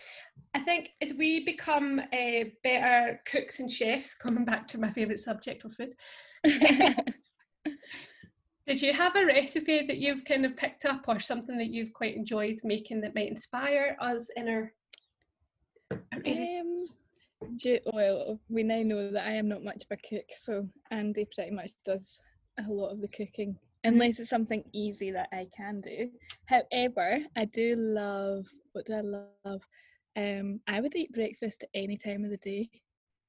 i 0.54 0.60
think 0.60 0.90
as 1.00 1.12
we 1.14 1.44
become 1.44 2.00
uh, 2.12 2.44
better 2.62 3.20
cooks 3.24 3.60
and 3.60 3.70
chefs 3.70 4.14
coming 4.14 4.44
back 4.44 4.68
to 4.68 4.80
my 4.80 4.90
favorite 4.90 5.20
subject 5.20 5.64
of 5.64 5.74
food 5.74 5.94
Did 8.70 8.82
you 8.82 8.92
have 8.92 9.16
a 9.16 9.26
recipe 9.26 9.84
that 9.84 9.96
you've 9.96 10.24
kind 10.24 10.46
of 10.46 10.56
picked 10.56 10.84
up 10.84 11.06
or 11.08 11.18
something 11.18 11.58
that 11.58 11.70
you've 11.72 11.92
quite 11.92 12.14
enjoyed 12.14 12.60
making 12.62 13.00
that 13.00 13.16
might 13.16 13.28
inspire 13.28 13.96
us 14.00 14.30
in 14.36 14.48
our? 14.48 14.72
Um, 16.24 16.84
well, 17.92 18.38
we 18.48 18.62
now 18.62 18.80
know 18.82 19.10
that 19.10 19.26
I 19.26 19.32
am 19.32 19.48
not 19.48 19.64
much 19.64 19.82
of 19.82 19.90
a 19.90 19.96
cook, 19.96 20.26
so 20.40 20.68
Andy 20.92 21.26
pretty 21.34 21.50
much 21.50 21.72
does 21.84 22.22
a 22.64 22.70
lot 22.70 22.90
of 22.92 23.00
the 23.00 23.08
cooking, 23.08 23.54
mm-hmm. 23.54 23.88
unless 23.88 24.20
it's 24.20 24.30
something 24.30 24.62
easy 24.72 25.10
that 25.10 25.30
I 25.32 25.48
can 25.56 25.80
do. 25.80 26.08
However, 26.46 27.18
I 27.36 27.46
do 27.46 27.74
love 27.76 28.46
what 28.70 28.86
do 28.86 28.94
I 28.94 29.00
love? 29.00 29.62
Um, 30.16 30.60
I 30.68 30.80
would 30.80 30.94
eat 30.94 31.12
breakfast 31.12 31.64
at 31.64 31.70
any 31.74 31.96
time 31.96 32.22
of 32.22 32.30
the 32.30 32.36
day. 32.36 32.70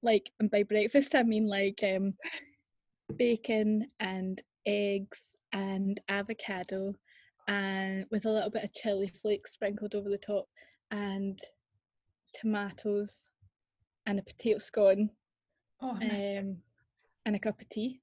Like, 0.04 0.30
and 0.40 0.52
by 0.52 0.62
breakfast 0.62 1.16
I 1.16 1.24
mean 1.24 1.48
like 1.48 1.84
um, 1.84 2.14
bacon 3.18 3.88
and 4.00 4.40
eggs 4.66 5.36
and 5.54 6.00
avocado 6.10 6.94
and 7.48 8.06
with 8.12 8.26
a 8.26 8.32
little 8.32 8.50
bit 8.50 8.64
of 8.64 8.74
chili 8.74 9.08
flakes 9.08 9.54
sprinkled 9.54 9.96
over 9.96 10.10
the 10.10 10.18
top 10.18 10.48
and 10.92 11.40
tomatoes 12.34 13.32
and 14.06 14.20
a 14.20 14.24
potato 14.24 14.60
scone 14.60 15.10
oh, 15.82 15.94
nice. 15.94 16.40
um, 16.40 16.58
and 17.26 17.36
a 17.36 17.40
cup 17.40 17.60
of 17.60 17.70
tea. 17.70 18.02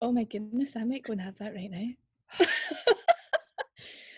Oh 0.00 0.12
my 0.12 0.24
goodness, 0.24 0.76
I 0.76 0.84
might 0.84 1.04
go 1.04 1.12
and 1.12 1.20
have 1.20 1.38
that 1.38 1.54
right 1.54 1.70
now. 1.70 2.46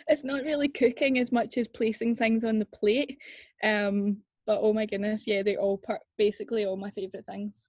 it's 0.08 0.24
not 0.24 0.44
really 0.44 0.68
cooking 0.68 1.18
as 1.18 1.32
much 1.32 1.58
as 1.58 1.68
placing 1.68 2.16
things 2.16 2.44
on 2.44 2.58
the 2.58 2.66
plate. 2.66 3.18
Um, 3.62 4.18
but 4.46 4.60
oh 4.62 4.72
my 4.72 4.86
goodness, 4.86 5.24
yeah, 5.26 5.42
they're 5.42 5.58
all 5.58 5.78
part 5.78 6.00
basically 6.16 6.64
all 6.64 6.76
my 6.76 6.90
favourite 6.90 7.26
things. 7.26 7.68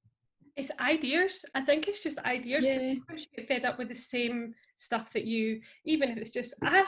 It's 0.58 0.72
ideas. 0.80 1.46
I 1.54 1.62
think 1.62 1.88
it's 1.88 2.02
just 2.04 2.17
ideas. 2.20 2.65
Yeah. 2.65 2.82
You 2.82 3.02
get 3.38 3.48
fed 3.48 3.63
up 3.65 3.78
with 3.78 3.89
the 3.89 3.96
same 3.96 4.54
stuff 4.76 5.13
that 5.13 5.24
you, 5.26 5.62
even 5.86 6.10
if 6.10 6.17
it's 6.17 6.32
just, 6.32 6.56
I, 6.63 6.84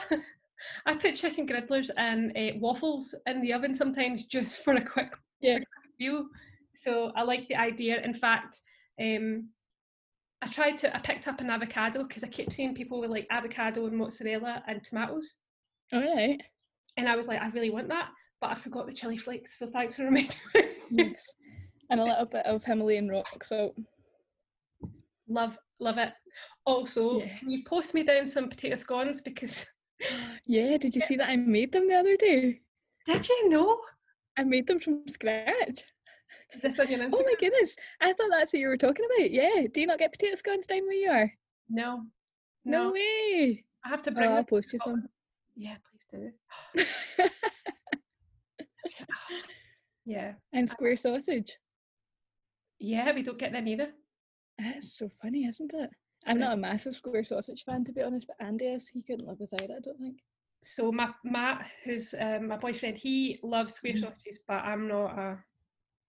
I 0.86 0.94
put 0.96 1.14
chicken 1.14 1.46
griddlers 1.46 1.88
and 1.96 2.36
uh, 2.36 2.58
waffles 2.58 3.14
in 3.26 3.40
the 3.40 3.52
oven 3.52 3.74
sometimes 3.74 4.26
just 4.26 4.64
for 4.64 4.74
a 4.74 4.84
quick, 4.84 5.12
Yeah. 5.40 5.58
view. 5.98 6.30
So 6.74 7.12
I 7.14 7.22
like 7.22 7.46
the 7.48 7.56
idea. 7.56 8.00
In 8.02 8.12
fact, 8.12 8.58
um, 9.00 9.48
I 10.42 10.48
tried 10.48 10.78
to, 10.78 10.94
I 10.96 10.98
picked 11.00 11.28
up 11.28 11.40
an 11.40 11.50
avocado 11.50 12.02
because 12.02 12.24
I 12.24 12.28
kept 12.28 12.52
seeing 12.52 12.74
people 12.74 13.00
with 13.00 13.10
like 13.10 13.28
avocado 13.30 13.86
and 13.86 13.96
mozzarella 13.96 14.64
and 14.66 14.82
tomatoes. 14.82 15.36
All 15.92 16.00
right. 16.00 16.40
And 16.96 17.08
I 17.08 17.14
was 17.14 17.28
like, 17.28 17.40
I 17.40 17.48
really 17.50 17.70
want 17.70 17.88
that, 17.88 18.08
but 18.40 18.50
I 18.50 18.54
forgot 18.56 18.86
the 18.86 18.92
chili 18.92 19.16
flakes. 19.16 19.58
So 19.58 19.66
thanks 19.68 19.94
for 19.96 20.04
reminding 20.04 20.36
me. 20.90 21.14
And 21.90 22.00
a 22.00 22.04
little 22.04 22.24
bit 22.26 22.46
of 22.46 22.62
Himalayan 22.64 23.08
rock 23.08 23.42
salt. 23.44 23.76
love, 25.28 25.58
love 25.80 25.98
it. 25.98 26.12
Also, 26.64 27.20
Yeah. 27.20 27.36
can 27.38 27.50
you 27.50 27.64
post 27.64 27.94
me 27.94 28.02
down 28.04 28.26
some 28.26 28.48
potato 28.48 28.76
scones 28.76 29.20
because 29.20 29.66
Yeah, 30.46 30.76
did 30.78 30.94
you 30.94 31.02
see 31.02 31.16
that 31.16 31.28
I 31.28 31.36
made 31.36 31.72
them 31.72 31.88
the 31.88 31.94
other 31.96 32.16
day? 32.16 32.60
did 33.06 33.28
you 33.28 33.48
know? 33.48 33.80
I 34.36 34.44
made 34.44 34.66
them 34.66 34.78
from 34.80 35.02
scratch. 35.08 35.82
Oh 36.64 37.22
my 37.24 37.34
goodness. 37.38 37.76
I 38.00 38.12
thought 38.12 38.30
that's 38.30 38.52
what 38.52 38.60
you 38.60 38.68
were 38.68 38.76
talking 38.76 39.04
about. 39.06 39.30
Yeah. 39.30 39.66
Do 39.72 39.80
you 39.80 39.86
not 39.86 39.98
get 39.98 40.12
potato 40.12 40.36
scones 40.36 40.66
down 40.66 40.82
where 40.82 40.92
you 40.92 41.10
are? 41.10 41.32
No. 41.68 42.06
No, 42.64 42.84
No. 42.84 42.92
way. 42.92 43.64
I 43.84 43.88
have 43.88 44.02
to 44.02 44.10
Oh, 44.10 44.14
bring 44.14 44.30
I'll 44.30 44.44
post 44.44 44.72
you 44.72 44.78
Oh, 44.82 44.90
some. 44.90 45.08
Yeah, 45.56 45.76
please 45.90 46.06
do. 46.10 47.24
Yeah. 50.04 50.32
and 50.52 50.68
square 50.68 50.96
sausage. 50.96 51.56
Yeah, 52.80 53.12
we 53.12 53.22
don't 53.22 53.38
get 53.38 53.52
them 53.52 53.68
either. 53.68 53.92
It's 54.58 54.98
so 54.98 55.08
funny, 55.22 55.44
isn't 55.46 55.70
it? 55.74 55.90
I'm 56.26 56.38
not 56.38 56.52
a 56.54 56.56
massive 56.56 56.94
square 56.96 57.24
sausage 57.24 57.64
fan 57.64 57.84
to 57.84 57.92
be 57.92 58.02
honest, 58.02 58.26
but 58.26 58.36
Andy 58.44 58.66
is. 58.66 58.88
He 58.88 59.02
couldn't 59.02 59.26
live 59.26 59.40
without 59.40 59.62
it, 59.62 59.70
I 59.70 59.80
don't 59.80 59.98
think. 59.98 60.18
So 60.62 60.92
my 60.92 61.10
Matt, 61.24 61.66
who's 61.84 62.14
um, 62.18 62.48
my 62.48 62.56
boyfriend, 62.56 62.98
he 62.98 63.38
loves 63.42 63.74
square 63.74 63.94
Mhm. 63.94 64.00
sausages, 64.00 64.40
but 64.46 64.62
I'm 64.64 64.86
not 64.88 65.18
a 65.18 65.44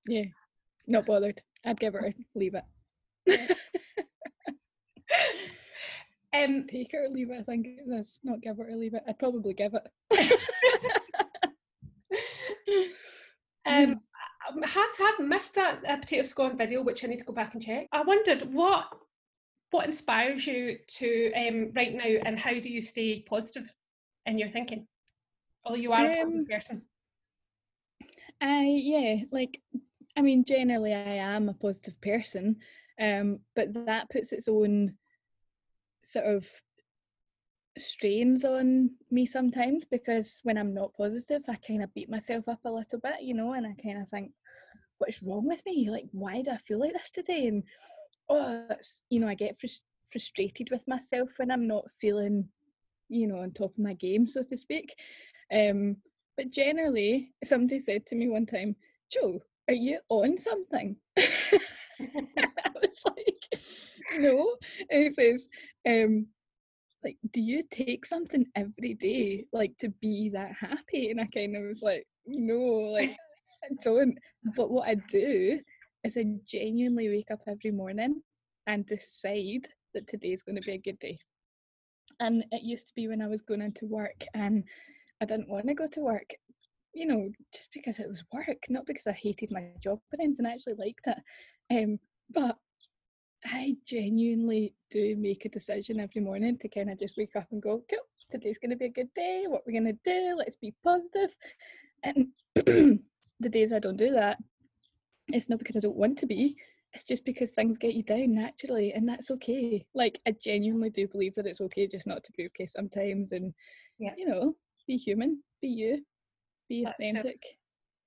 Yeah. 0.07 0.25
Not 0.87 1.05
bothered. 1.05 1.41
I'd 1.63 1.79
give 1.79 1.95
it 1.95 2.03
or 2.03 2.11
leave 2.35 2.55
it. 2.55 2.65
um 6.33 6.65
Take 6.67 6.93
it 6.93 6.97
or 6.97 7.09
leave 7.09 7.29
it, 7.31 7.39
I 7.39 7.43
think 7.43 7.67
it 7.67 7.87
is. 7.89 8.19
Not 8.23 8.41
give 8.41 8.59
it 8.59 8.67
or 8.69 8.75
leave 8.75 8.93
it. 8.95 9.03
I'd 9.07 9.19
probably 9.19 9.53
give 9.53 9.75
it. 9.75 9.87
um 13.65 14.01
I 14.47 14.67
have 14.67 14.97
have 14.97 15.27
missed 15.27 15.55
that 15.55 15.79
uh, 15.87 15.97
potato 15.97 16.23
scone 16.23 16.57
video, 16.57 16.81
which 16.81 17.03
I 17.03 17.07
need 17.07 17.19
to 17.19 17.25
go 17.25 17.33
back 17.33 17.53
and 17.53 17.63
check. 17.63 17.87
I 17.91 18.01
wondered 18.01 18.53
what 18.53 18.87
what 19.71 19.85
inspires 19.85 20.45
you 20.45 20.77
to 20.85 21.31
um, 21.33 21.71
right 21.75 21.93
now, 21.93 22.21
and 22.25 22.37
how 22.39 22.51
do 22.59 22.69
you 22.69 22.81
stay 22.81 23.21
positive 23.21 23.71
in 24.25 24.37
your 24.37 24.49
thinking? 24.49 24.87
Oh, 25.65 25.75
you 25.75 25.91
are 25.91 26.05
a 26.05 26.09
Um, 26.09 26.15
positive 26.17 26.47
person. 26.49 26.81
I 28.41 28.63
yeah, 28.63 29.15
like 29.31 29.61
I 30.17 30.21
mean 30.21 30.43
generally 30.43 30.93
I 30.93 31.15
am 31.15 31.49
a 31.49 31.53
positive 31.53 32.01
person, 32.01 32.57
um, 32.99 33.39
but 33.55 33.73
that 33.85 34.09
puts 34.09 34.31
its 34.31 34.47
own 34.47 34.97
sort 36.03 36.25
of 36.25 36.49
strains 37.77 38.43
on 38.43 38.91
me 39.09 39.25
sometimes 39.25 39.85
because 39.89 40.39
when 40.43 40.57
I'm 40.57 40.73
not 40.73 40.93
positive, 40.93 41.43
I 41.47 41.55
kind 41.55 41.83
of 41.83 41.93
beat 41.93 42.09
myself 42.09 42.47
up 42.47 42.59
a 42.65 42.71
little 42.71 42.99
bit, 42.99 43.21
you 43.21 43.33
know, 43.33 43.53
and 43.53 43.65
I 43.65 43.73
kind 43.81 44.01
of 44.01 44.09
think, 44.09 44.31
what's 44.97 45.23
wrong 45.23 45.47
with 45.47 45.65
me? 45.65 45.89
Like, 45.89 46.05
why 46.11 46.41
do 46.41 46.51
I 46.51 46.57
feel 46.57 46.79
like 46.79 46.93
this 46.93 47.09
today? 47.13 47.47
And 47.47 47.63
oh, 48.29 48.67
you 49.09 49.19
know, 49.19 49.27
I 49.27 49.35
get 49.35 49.57
frus- 49.57 49.81
frustrated 50.11 50.69
with 50.71 50.87
myself 50.87 51.31
when 51.37 51.51
I'm 51.51 51.67
not 51.67 51.85
feeling, 51.99 52.49
you 53.09 53.27
know, 53.27 53.39
on 53.39 53.51
top 53.51 53.71
of 53.71 53.83
my 53.83 53.93
game, 53.93 54.27
so 54.27 54.43
to 54.43 54.57
speak. 54.57 54.93
Um, 55.53 55.97
but 56.37 56.51
generally, 56.51 57.33
somebody 57.43 57.81
said 57.81 58.05
to 58.07 58.15
me 58.15 58.27
one 58.29 58.45
time, 58.45 58.75
Joe, 59.11 59.41
are 59.67 59.73
you 59.73 59.99
on 60.09 60.37
something? 60.37 60.95
I 61.17 62.69
was 62.75 63.03
like, 63.05 63.61
no. 64.17 64.55
And 64.89 65.05
it 65.05 65.13
says, 65.13 65.47
um, 65.87 66.27
like, 67.03 67.17
do 67.31 67.41
you 67.41 67.63
take 67.69 68.05
something 68.05 68.45
every 68.55 68.93
day, 68.93 69.45
like, 69.51 69.77
to 69.79 69.89
be 70.01 70.29
that 70.33 70.51
happy? 70.59 71.11
And 71.11 71.19
I 71.19 71.25
kind 71.25 71.55
of 71.55 71.63
was 71.63 71.81
like, 71.81 72.05
no, 72.25 72.55
like, 72.55 73.15
I 73.63 73.75
don't. 73.83 74.17
But 74.55 74.71
what 74.71 74.87
I 74.87 74.95
do 75.09 75.59
is 76.03 76.17
I 76.17 76.25
genuinely 76.45 77.09
wake 77.09 77.31
up 77.31 77.41
every 77.47 77.71
morning 77.71 78.21
and 78.67 78.85
decide 78.85 79.67
that 79.93 80.07
today's 80.07 80.43
going 80.43 80.55
to 80.55 80.65
be 80.65 80.73
a 80.73 80.77
good 80.77 80.99
day. 80.99 81.19
And 82.19 82.45
it 82.51 82.63
used 82.63 82.87
to 82.87 82.93
be 82.95 83.07
when 83.07 83.21
I 83.21 83.27
was 83.27 83.41
going 83.41 83.61
into 83.61 83.85
work 83.87 84.25
and 84.33 84.63
I 85.21 85.25
didn't 85.25 85.49
want 85.49 85.67
to 85.67 85.73
go 85.73 85.87
to 85.87 86.01
work, 86.01 86.29
you 86.93 87.07
know, 87.07 87.29
just 87.53 87.69
because 87.73 87.99
it 87.99 88.07
was 88.07 88.23
work, 88.33 88.57
not 88.69 88.85
because 88.85 89.07
I 89.07 89.13
hated 89.13 89.51
my 89.51 89.69
job 89.81 89.99
or 90.13 90.21
anything. 90.21 90.45
I 90.45 90.53
actually 90.53 90.75
liked 90.77 91.07
it. 91.07 91.17
Um, 91.71 91.99
but 92.29 92.57
I 93.45 93.75
genuinely 93.85 94.73
do 94.89 95.15
make 95.15 95.45
a 95.45 95.49
decision 95.49 95.99
every 95.99 96.21
morning 96.21 96.57
to 96.59 96.67
kind 96.69 96.89
of 96.91 96.99
just 96.99 97.17
wake 97.17 97.35
up 97.35 97.47
and 97.51 97.61
go, 97.61 97.83
cool, 97.89 97.99
today's 98.29 98.57
going 98.59 98.69
to 98.71 98.75
be 98.75 98.85
a 98.85 98.89
good 98.89 99.13
day. 99.15 99.45
What 99.47 99.63
we're 99.65 99.79
going 99.81 99.85
to 99.95 99.99
do, 100.03 100.35
let's 100.37 100.55
be 100.55 100.73
positive. 100.83 101.35
And 102.03 102.27
the 102.55 103.49
days 103.49 103.73
I 103.73 103.79
don't 103.79 103.97
do 103.97 104.11
that, 104.11 104.37
it's 105.29 105.49
not 105.49 105.59
because 105.59 105.75
I 105.75 105.79
don't 105.79 105.95
want 105.95 106.19
to 106.19 106.25
be, 106.27 106.55
it's 106.93 107.03
just 107.03 107.23
because 107.25 107.51
things 107.51 107.77
get 107.77 107.93
you 107.93 108.03
down 108.03 108.35
naturally, 108.35 108.91
and 108.93 109.07
that's 109.07 109.31
okay. 109.31 109.85
Like, 109.93 110.19
I 110.27 110.31
genuinely 110.43 110.89
do 110.89 111.07
believe 111.07 111.35
that 111.35 111.45
it's 111.47 111.61
okay 111.61 111.87
just 111.87 112.05
not 112.05 112.23
to 112.25 112.31
be 112.33 112.45
okay 112.47 112.67
sometimes, 112.67 113.31
and 113.31 113.53
Yeah. 113.97 114.13
you 114.17 114.25
know, 114.27 114.55
be 114.87 114.97
human, 114.97 115.41
be 115.61 115.69
you, 115.69 116.05
be 116.67 116.83
Let 116.83 116.99
yourself- 116.99 117.25
authentic. 117.25 117.41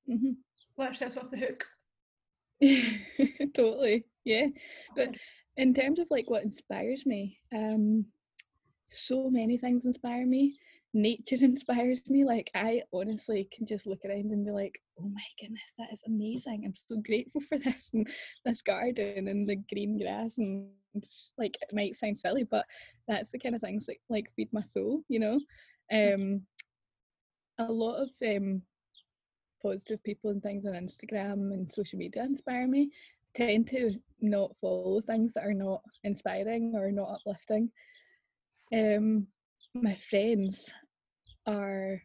hmm 0.06 0.32
Let 0.76 0.88
ourselves 0.88 1.16
off 1.16 1.30
the 1.30 1.38
hook. 1.38 1.64
totally 3.54 4.04
yeah. 4.24 4.46
But 4.96 5.16
in 5.56 5.74
terms 5.74 5.98
of 5.98 6.06
like 6.10 6.28
what 6.28 6.42
inspires 6.42 7.06
me 7.06 7.38
um 7.54 8.06
so 8.88 9.28
many 9.30 9.58
things 9.58 9.84
inspire 9.84 10.26
me. 10.26 10.56
Nature 10.96 11.38
inspires 11.40 12.08
me 12.08 12.24
like 12.24 12.48
i 12.54 12.80
honestly 12.92 13.48
can 13.52 13.66
just 13.66 13.84
look 13.84 14.04
around 14.04 14.30
and 14.30 14.46
be 14.46 14.52
like 14.52 14.80
oh 15.00 15.08
my 15.08 15.24
goodness 15.40 15.74
that 15.76 15.92
is 15.92 16.04
amazing 16.06 16.62
i'm 16.64 16.72
so 16.72 17.00
grateful 17.04 17.40
for 17.40 17.58
this 17.64 17.90
and 17.92 18.08
this 18.44 18.62
garden 18.62 19.26
and 19.26 19.48
the 19.48 19.56
green 19.72 19.98
grass 19.98 20.38
and 20.38 20.68
like 21.36 21.58
it 21.60 21.74
might 21.74 21.96
sound 21.96 22.16
silly 22.16 22.44
but 22.44 22.64
that's 23.08 23.32
the 23.32 23.40
kind 23.40 23.56
of 23.56 23.60
things 23.60 23.86
that 23.86 23.96
like 24.08 24.30
feed 24.36 24.48
my 24.52 24.62
soul 24.62 25.02
you 25.08 25.18
know? 25.18 25.40
Um 25.92 26.42
a 27.58 27.64
lot 27.64 27.96
of 27.96 28.10
um 28.24 28.62
positive 29.64 30.02
people 30.04 30.30
and 30.30 30.42
things 30.42 30.66
on 30.66 30.72
Instagram 30.74 31.52
and 31.54 31.70
social 31.70 31.98
media 31.98 32.22
inspire 32.22 32.68
me 32.68 32.90
tend 33.34 33.66
to 33.68 33.94
not 34.20 34.56
follow 34.60 35.00
things 35.00 35.32
that 35.34 35.44
are 35.44 35.54
not 35.54 35.82
inspiring 36.04 36.74
or 36.76 36.92
not 36.92 37.10
uplifting. 37.14 37.70
Um, 38.72 39.26
my 39.74 39.94
friends 39.94 40.72
are 41.46 42.00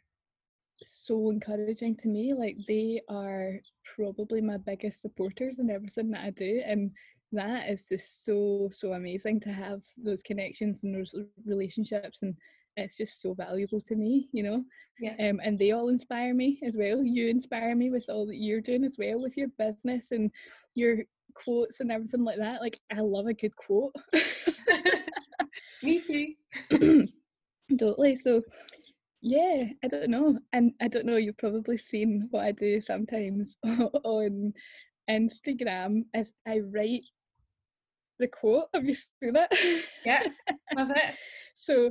so 0.82 1.30
encouraging 1.30 1.96
to 1.98 2.08
me. 2.08 2.34
Like 2.34 2.58
they 2.68 3.02
are 3.10 3.60
probably 3.96 4.42
my 4.42 4.58
biggest 4.58 5.02
supporters 5.02 5.60
in 5.60 5.70
everything 5.70 6.12
that 6.12 6.26
I 6.26 6.32
do, 6.32 6.62
and 6.66 6.92
that 7.32 7.70
is 7.70 7.88
just 7.88 8.26
so 8.26 8.70
so 8.72 8.94
amazing 8.94 9.40
to 9.42 9.52
have 9.52 9.84
those 9.98 10.24
connections 10.24 10.84
and 10.84 10.96
those 10.96 11.14
relationships 11.46 12.24
and 12.24 12.36
it's 12.80 12.98
just 12.98 13.22
so 13.22 13.34
valuable 13.34 13.82
to 13.82 13.96
me 13.96 14.28
you 14.32 14.44
know? 14.44 14.64
Yeah. 15.00 15.16
um, 15.30 15.40
and 15.44 15.58
they 15.58 15.72
all 15.72 15.88
inspire 15.88 16.34
me 16.34 16.60
as 16.66 16.76
well. 16.76 17.02
You 17.02 17.30
inspire 17.30 17.74
me 17.74 17.90
with 17.90 18.10
all 18.10 18.26
that 18.28 18.36
you're 18.36 18.60
doing 18.60 18.84
as 18.84 18.98
well 19.00 19.22
with 19.22 19.38
your 19.38 19.48
business 19.58 20.12
and 20.12 20.30
your 20.76 20.98
quotes 21.36 21.80
and 21.80 21.92
everything 21.92 22.24
like 22.26 22.38
that. 22.38 22.60
Like 22.62 22.80
i 22.92 23.00
love 23.00 23.28
a 23.28 23.34
good 23.34 23.56
quote. 23.56 23.96
Me 25.84 26.36
too. 26.70 27.08
totally. 27.80 28.16
So 28.18 28.42
yeah 29.22 29.66
i 29.84 29.88
don't 29.88 30.10
know. 30.10 30.38
And 30.54 30.74
i 30.82 30.88
don't 30.88 31.06
know 31.06 31.18
you've 31.18 31.38
probably 31.38 31.78
seen 31.78 32.28
what 32.32 32.46
i 32.46 32.52
do 32.52 32.80
sometimes 32.82 33.58
on 34.04 34.54
instagram 35.10 36.04
is 36.14 36.32
i 36.48 36.60
write 36.60 37.04
the 38.20 38.28
quote. 38.28 38.66
Have 38.74 38.86
you 38.86 38.94
seen 38.94 39.36
it? 39.36 39.86
Yeah, 40.06 40.24
love 40.76 40.92
it. 40.92 41.16
So 41.56 41.90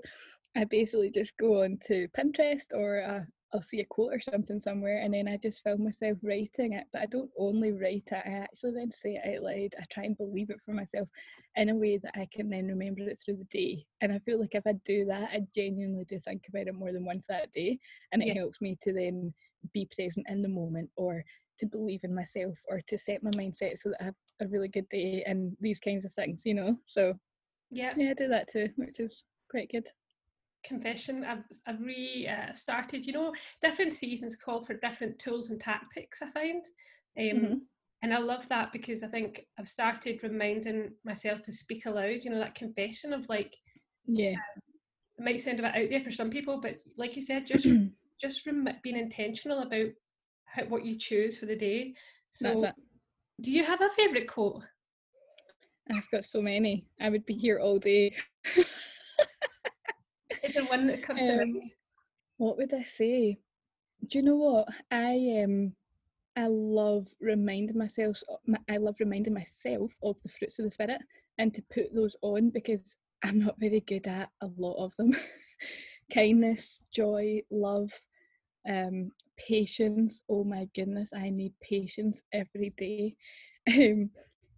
I 0.56 0.64
basically 0.64 1.10
just 1.10 1.36
go 1.36 1.62
on 1.62 1.78
to 1.86 2.08
Pinterest 2.16 2.72
or 2.74 3.02
uh, 3.02 3.20
I'll 3.52 3.62
see 3.62 3.80
a 3.80 3.84
quote 3.84 4.12
or 4.12 4.20
something 4.20 4.60
somewhere 4.60 4.98
and 5.00 5.14
then 5.14 5.26
I 5.28 5.36
just 5.38 5.62
film 5.62 5.84
myself 5.84 6.18
writing 6.22 6.72
it. 6.74 6.86
But 6.92 7.02
I 7.02 7.06
don't 7.06 7.30
only 7.38 7.72
write 7.72 8.04
it, 8.10 8.22
I 8.26 8.30
actually 8.30 8.72
then 8.72 8.90
say 8.90 9.20
it 9.22 9.36
out 9.36 9.42
loud. 9.44 9.74
I 9.80 9.84
try 9.90 10.04
and 10.04 10.16
believe 10.16 10.50
it 10.50 10.60
for 10.60 10.72
myself 10.74 11.08
in 11.56 11.68
a 11.70 11.74
way 11.74 11.98
that 11.98 12.12
I 12.14 12.28
can 12.32 12.50
then 12.50 12.66
remember 12.66 13.02
it 13.02 13.18
through 13.24 13.36
the 13.36 13.44
day. 13.44 13.86
And 14.00 14.12
I 14.12 14.18
feel 14.20 14.40
like 14.40 14.54
if 14.54 14.66
I 14.66 14.72
do 14.84 15.04
that, 15.06 15.30
I 15.32 15.40
genuinely 15.54 16.04
do 16.04 16.18
think 16.20 16.42
about 16.48 16.66
it 16.66 16.74
more 16.74 16.92
than 16.92 17.04
once 17.04 17.26
that 17.28 17.52
day. 17.52 17.78
And 18.12 18.22
it 18.22 18.28
Yeah. 18.28 18.34
helps 18.34 18.60
me 18.60 18.76
to 18.82 18.92
then 18.92 19.32
be 19.72 19.88
present 19.94 20.26
in 20.28 20.40
the 20.40 20.48
moment 20.48 20.90
or 20.96 21.24
to 21.58 21.66
believe 21.66 22.00
in 22.04 22.14
myself 22.14 22.58
or 22.68 22.80
to 22.86 22.98
set 22.98 23.22
my 23.22 23.30
mindset 23.32 23.78
so 23.78 23.90
that 23.90 24.00
I 24.00 24.04
have 24.06 24.14
a 24.40 24.48
really 24.48 24.68
good 24.68 24.88
day 24.88 25.22
and 25.26 25.56
these 25.60 25.80
kinds 25.80 26.04
of 26.04 26.12
things, 26.14 26.42
you 26.44 26.54
know. 26.54 26.78
So 26.86 27.14
Yeah. 27.70 27.94
yeah, 27.96 28.10
I 28.10 28.14
do 28.14 28.28
that 28.28 28.48
too, 28.48 28.68
which 28.76 29.00
is 29.00 29.24
quite 29.50 29.70
good. 29.70 29.88
Confession 30.68 31.24
i've, 31.24 31.44
I've 31.66 31.80
re 31.80 32.28
uh, 32.30 32.52
started 32.52 33.06
you 33.06 33.12
know 33.12 33.32
different 33.62 33.94
seasons 33.94 34.36
call 34.36 34.64
for 34.64 34.74
different 34.74 35.18
tools 35.18 35.50
and 35.50 35.58
tactics 35.58 36.20
i 36.22 36.28
find 36.28 36.64
um, 37.18 37.24
Mhm. 37.40 37.60
and 38.02 38.14
i 38.14 38.18
love 38.18 38.48
that 38.48 38.70
because 38.72 39.02
i 39.02 39.08
think 39.08 39.46
i've 39.58 39.68
started 39.68 40.22
reminding 40.22 40.92
myself 41.04 41.42
to 41.42 41.52
speak 41.52 41.86
aloud 41.86 42.20
you 42.22 42.30
know 42.30 42.38
that 42.38 42.54
confession 42.54 43.12
of 43.12 43.28
like 43.28 43.56
Yeah. 44.06 44.34
it 45.18 45.24
might 45.24 45.40
sound 45.40 45.58
a 45.58 45.62
bit 45.62 45.74
out 45.74 45.90
there 45.90 46.04
for 46.04 46.12
some 46.12 46.30
people 46.30 46.60
but 46.60 46.76
like 46.96 47.16
you 47.16 47.22
said 47.22 47.46
just 47.46 47.66
just 48.20 48.46
rem- 48.46 48.68
being 48.82 48.96
intentional 48.96 49.60
about 49.60 49.88
how, 50.44 50.64
what 50.64 50.84
you 50.84 50.98
choose 50.98 51.38
for 51.38 51.46
the 51.46 51.56
day 51.56 51.94
so 52.30 52.70
do 53.40 53.50
you 53.52 53.64
have 53.64 53.80
a 53.80 53.88
favorite 53.90 54.28
quote 54.28 54.62
I've 55.90 56.10
got 56.10 56.26
so 56.26 56.42
many. 56.42 56.84
I 57.00 57.08
would 57.08 57.24
be 57.24 57.32
here 57.32 57.58
all 57.58 57.78
day. 57.78 58.14
is 60.48 60.54
there 60.54 60.64
one 60.64 60.86
that 60.86 61.02
comes 61.02 61.20
to 61.20 61.32
Um, 61.32 61.38
mind 61.38 61.72
What 62.38 62.56
would 62.56 62.74
I 62.74 62.84
say? 62.84 63.38
Do 64.06 64.18
you 64.18 64.24
know 64.24 64.36
what 64.36 64.68
I 64.90 65.42
um 65.44 65.74
I 66.36 66.46
love 66.46 67.08
reminding 67.20 67.76
myself. 67.76 68.22
I 68.68 68.76
love 68.76 68.96
reminding 69.00 69.34
myself 69.34 69.92
of 70.02 70.22
the 70.22 70.28
fruits 70.28 70.58
of 70.58 70.66
the 70.66 70.70
spirit 70.70 71.00
and 71.36 71.52
to 71.54 71.62
put 71.62 71.92
those 71.94 72.14
on 72.22 72.50
because 72.50 72.96
I'm 73.24 73.40
not 73.40 73.58
very 73.58 73.80
good 73.80 74.06
at 74.06 74.30
a 74.40 74.48
lot 74.56 74.76
of 74.84 74.94
them. 74.96 75.16
Kindness, 76.14 76.82
joy, 76.92 77.42
love, 77.50 77.92
um, 78.68 79.10
patience. 79.36 80.22
Oh 80.28 80.44
my 80.44 80.68
goodness, 80.74 81.12
I 81.12 81.30
need 81.30 81.54
patience 81.60 82.22
every 82.32 82.72
day. 82.76 83.16
Um, 83.68 84.10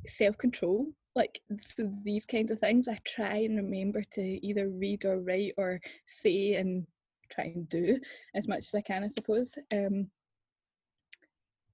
self 0.07 0.39
control. 0.39 0.93
Like 1.17 1.41
so 1.63 1.91
these 2.05 2.25
kinds 2.25 2.51
of 2.51 2.61
things, 2.61 2.87
I 2.89 2.99
try 3.05 3.39
and 3.39 3.57
remember 3.57 4.05
to 4.13 4.47
either 4.47 4.69
read 4.69 5.05
or 5.05 5.19
write 5.19 5.55
or 5.59 5.81
say 6.07 6.55
and 6.55 6.87
try 7.31 7.45
and 7.45 7.69
do 7.69 7.99
as 8.35 8.47
much 8.47 8.61
as 8.61 8.75
I 8.75 8.81
can, 8.83 9.05
I 9.05 9.09
suppose. 9.09 9.57
Um, 9.73 10.11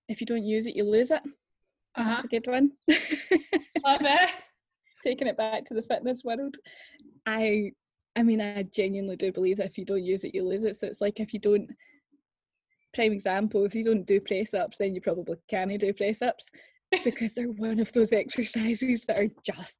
if 0.08 0.20
you 0.20 0.26
don't 0.26 0.44
use 0.44 0.66
it, 0.66 0.76
you 0.76 0.84
lose 0.84 1.10
it. 1.10 1.22
uh-huh. 1.96 2.04
That's 2.04 2.24
a 2.24 2.28
good 2.28 2.46
one. 2.46 2.72
Love 2.88 4.00
it. 4.02 4.30
Taking 5.04 5.28
it 5.28 5.36
back 5.36 5.66
to 5.66 5.74
the 5.74 5.82
fitness 5.82 6.22
world, 6.24 6.56
I, 7.26 7.72
I 8.16 8.22
mean, 8.22 8.40
I 8.40 8.62
genuinely 8.64 9.16
do 9.16 9.32
believe 9.32 9.58
that 9.58 9.66
if 9.66 9.78
you 9.78 9.84
don't 9.84 10.04
use 10.04 10.24
it, 10.24 10.34
you 10.34 10.44
lose 10.44 10.64
it. 10.64 10.76
So 10.76 10.86
it's 10.86 11.00
like 11.00 11.20
if 11.20 11.32
you 11.34 11.40
don't. 11.40 11.70
Prime 12.94 13.12
example: 13.12 13.66
if 13.66 13.74
you 13.74 13.84
don't 13.84 14.06
do 14.06 14.20
press 14.20 14.54
ups, 14.54 14.78
then 14.78 14.94
you 14.94 15.02
probably 15.02 15.36
can't 15.50 15.78
do 15.78 15.92
press 15.92 16.22
ups 16.22 16.50
because 17.04 17.34
they're 17.34 17.46
one 17.48 17.80
of 17.80 17.92
those 17.92 18.12
exercises 18.12 19.04
that 19.06 19.18
are 19.18 19.28
just 19.44 19.78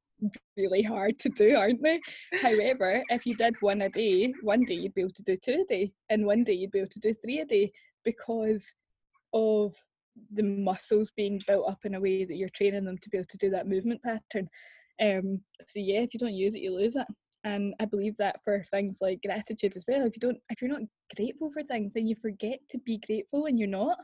really 0.55 0.81
hard 0.81 1.19
to 1.19 1.29
do, 1.29 1.55
aren't 1.55 1.81
they? 1.81 1.99
However, 2.41 3.03
if 3.09 3.25
you 3.25 3.35
did 3.35 3.55
one 3.61 3.81
a 3.81 3.89
day, 3.89 4.33
one 4.41 4.63
day 4.63 4.75
you'd 4.75 4.93
be 4.93 5.01
able 5.01 5.13
to 5.13 5.23
do 5.23 5.37
two 5.37 5.63
a 5.63 5.65
day, 5.65 5.91
and 6.09 6.25
one 6.25 6.43
day 6.43 6.53
you'd 6.53 6.71
be 6.71 6.79
able 6.79 6.89
to 6.89 6.99
do 6.99 7.13
three 7.13 7.39
a 7.39 7.45
day 7.45 7.71
because 8.03 8.73
of 9.33 9.75
the 10.33 10.43
muscles 10.43 11.11
being 11.15 11.39
built 11.47 11.69
up 11.69 11.79
in 11.83 11.95
a 11.95 11.99
way 11.99 12.25
that 12.25 12.35
you're 12.35 12.49
training 12.49 12.85
them 12.85 12.97
to 12.97 13.09
be 13.09 13.17
able 13.17 13.27
to 13.29 13.37
do 13.37 13.49
that 13.51 13.67
movement 13.67 14.01
pattern. 14.01 14.49
Um, 14.99 15.41
so 15.65 15.79
yeah, 15.79 15.99
if 15.99 16.13
you 16.13 16.19
don't 16.19 16.33
use 16.33 16.55
it, 16.55 16.61
you 16.61 16.73
lose 16.73 16.95
it. 16.95 17.07
And 17.43 17.75
I 17.79 17.85
believe 17.85 18.17
that 18.17 18.43
for 18.43 18.63
things 18.71 18.97
like 18.99 19.21
gratitude 19.23 19.75
as 19.77 19.85
well. 19.87 20.05
If 20.05 20.15
you 20.15 20.19
don't, 20.19 20.39
if 20.49 20.61
you're 20.61 20.71
not 20.71 20.81
grateful 21.15 21.51
for 21.51 21.61
things, 21.63 21.93
then 21.93 22.07
you 22.07 22.15
forget 22.15 22.59
to 22.71 22.79
be 22.79 22.99
grateful, 23.05 23.45
and 23.45 23.59
you're 23.59 23.67
not. 23.67 23.97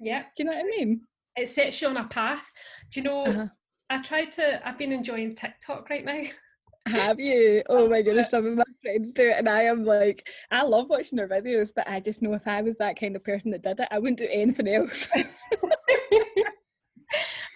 yeah 0.00 0.22
Do 0.36 0.42
you 0.42 0.44
know 0.46 0.56
what 0.56 0.64
I 0.64 0.68
mean? 0.68 1.02
It 1.40 1.50
sets 1.50 1.80
you 1.80 1.88
on 1.88 1.96
a 1.96 2.06
path. 2.08 2.52
Do 2.92 3.00
you 3.00 3.04
know? 3.04 3.24
Uh-huh. 3.30 3.46
I 3.88 4.02
tried 4.02 4.30
to. 4.32 4.66
I've 4.66 4.78
been 4.78 4.92
enjoying 4.92 5.34
TikTok 5.34 5.90
right 5.90 6.04
now. 6.04 6.20
Have 6.88 7.20
you? 7.20 7.62
Oh 7.68 7.88
my 7.88 8.02
goodness, 8.02 8.30
some 8.30 8.46
of 8.46 8.54
my 8.54 8.64
friends 8.82 9.12
do 9.12 9.28
it, 9.28 9.36
and 9.38 9.48
I 9.48 9.62
am 9.62 9.84
like, 9.84 10.28
I 10.50 10.62
love 10.62 10.88
watching 10.88 11.16
their 11.16 11.28
videos, 11.28 11.70
but 11.74 11.88
I 11.88 12.00
just 12.00 12.22
know 12.22 12.32
if 12.34 12.46
I 12.48 12.62
was 12.62 12.76
that 12.78 12.98
kind 12.98 13.14
of 13.16 13.22
person 13.22 13.50
that 13.50 13.62
did 13.62 13.80
it, 13.80 13.88
I 13.90 13.98
wouldn't 13.98 14.18
do 14.18 14.28
anything 14.30 14.66
else. 14.68 15.08
I 15.14 15.24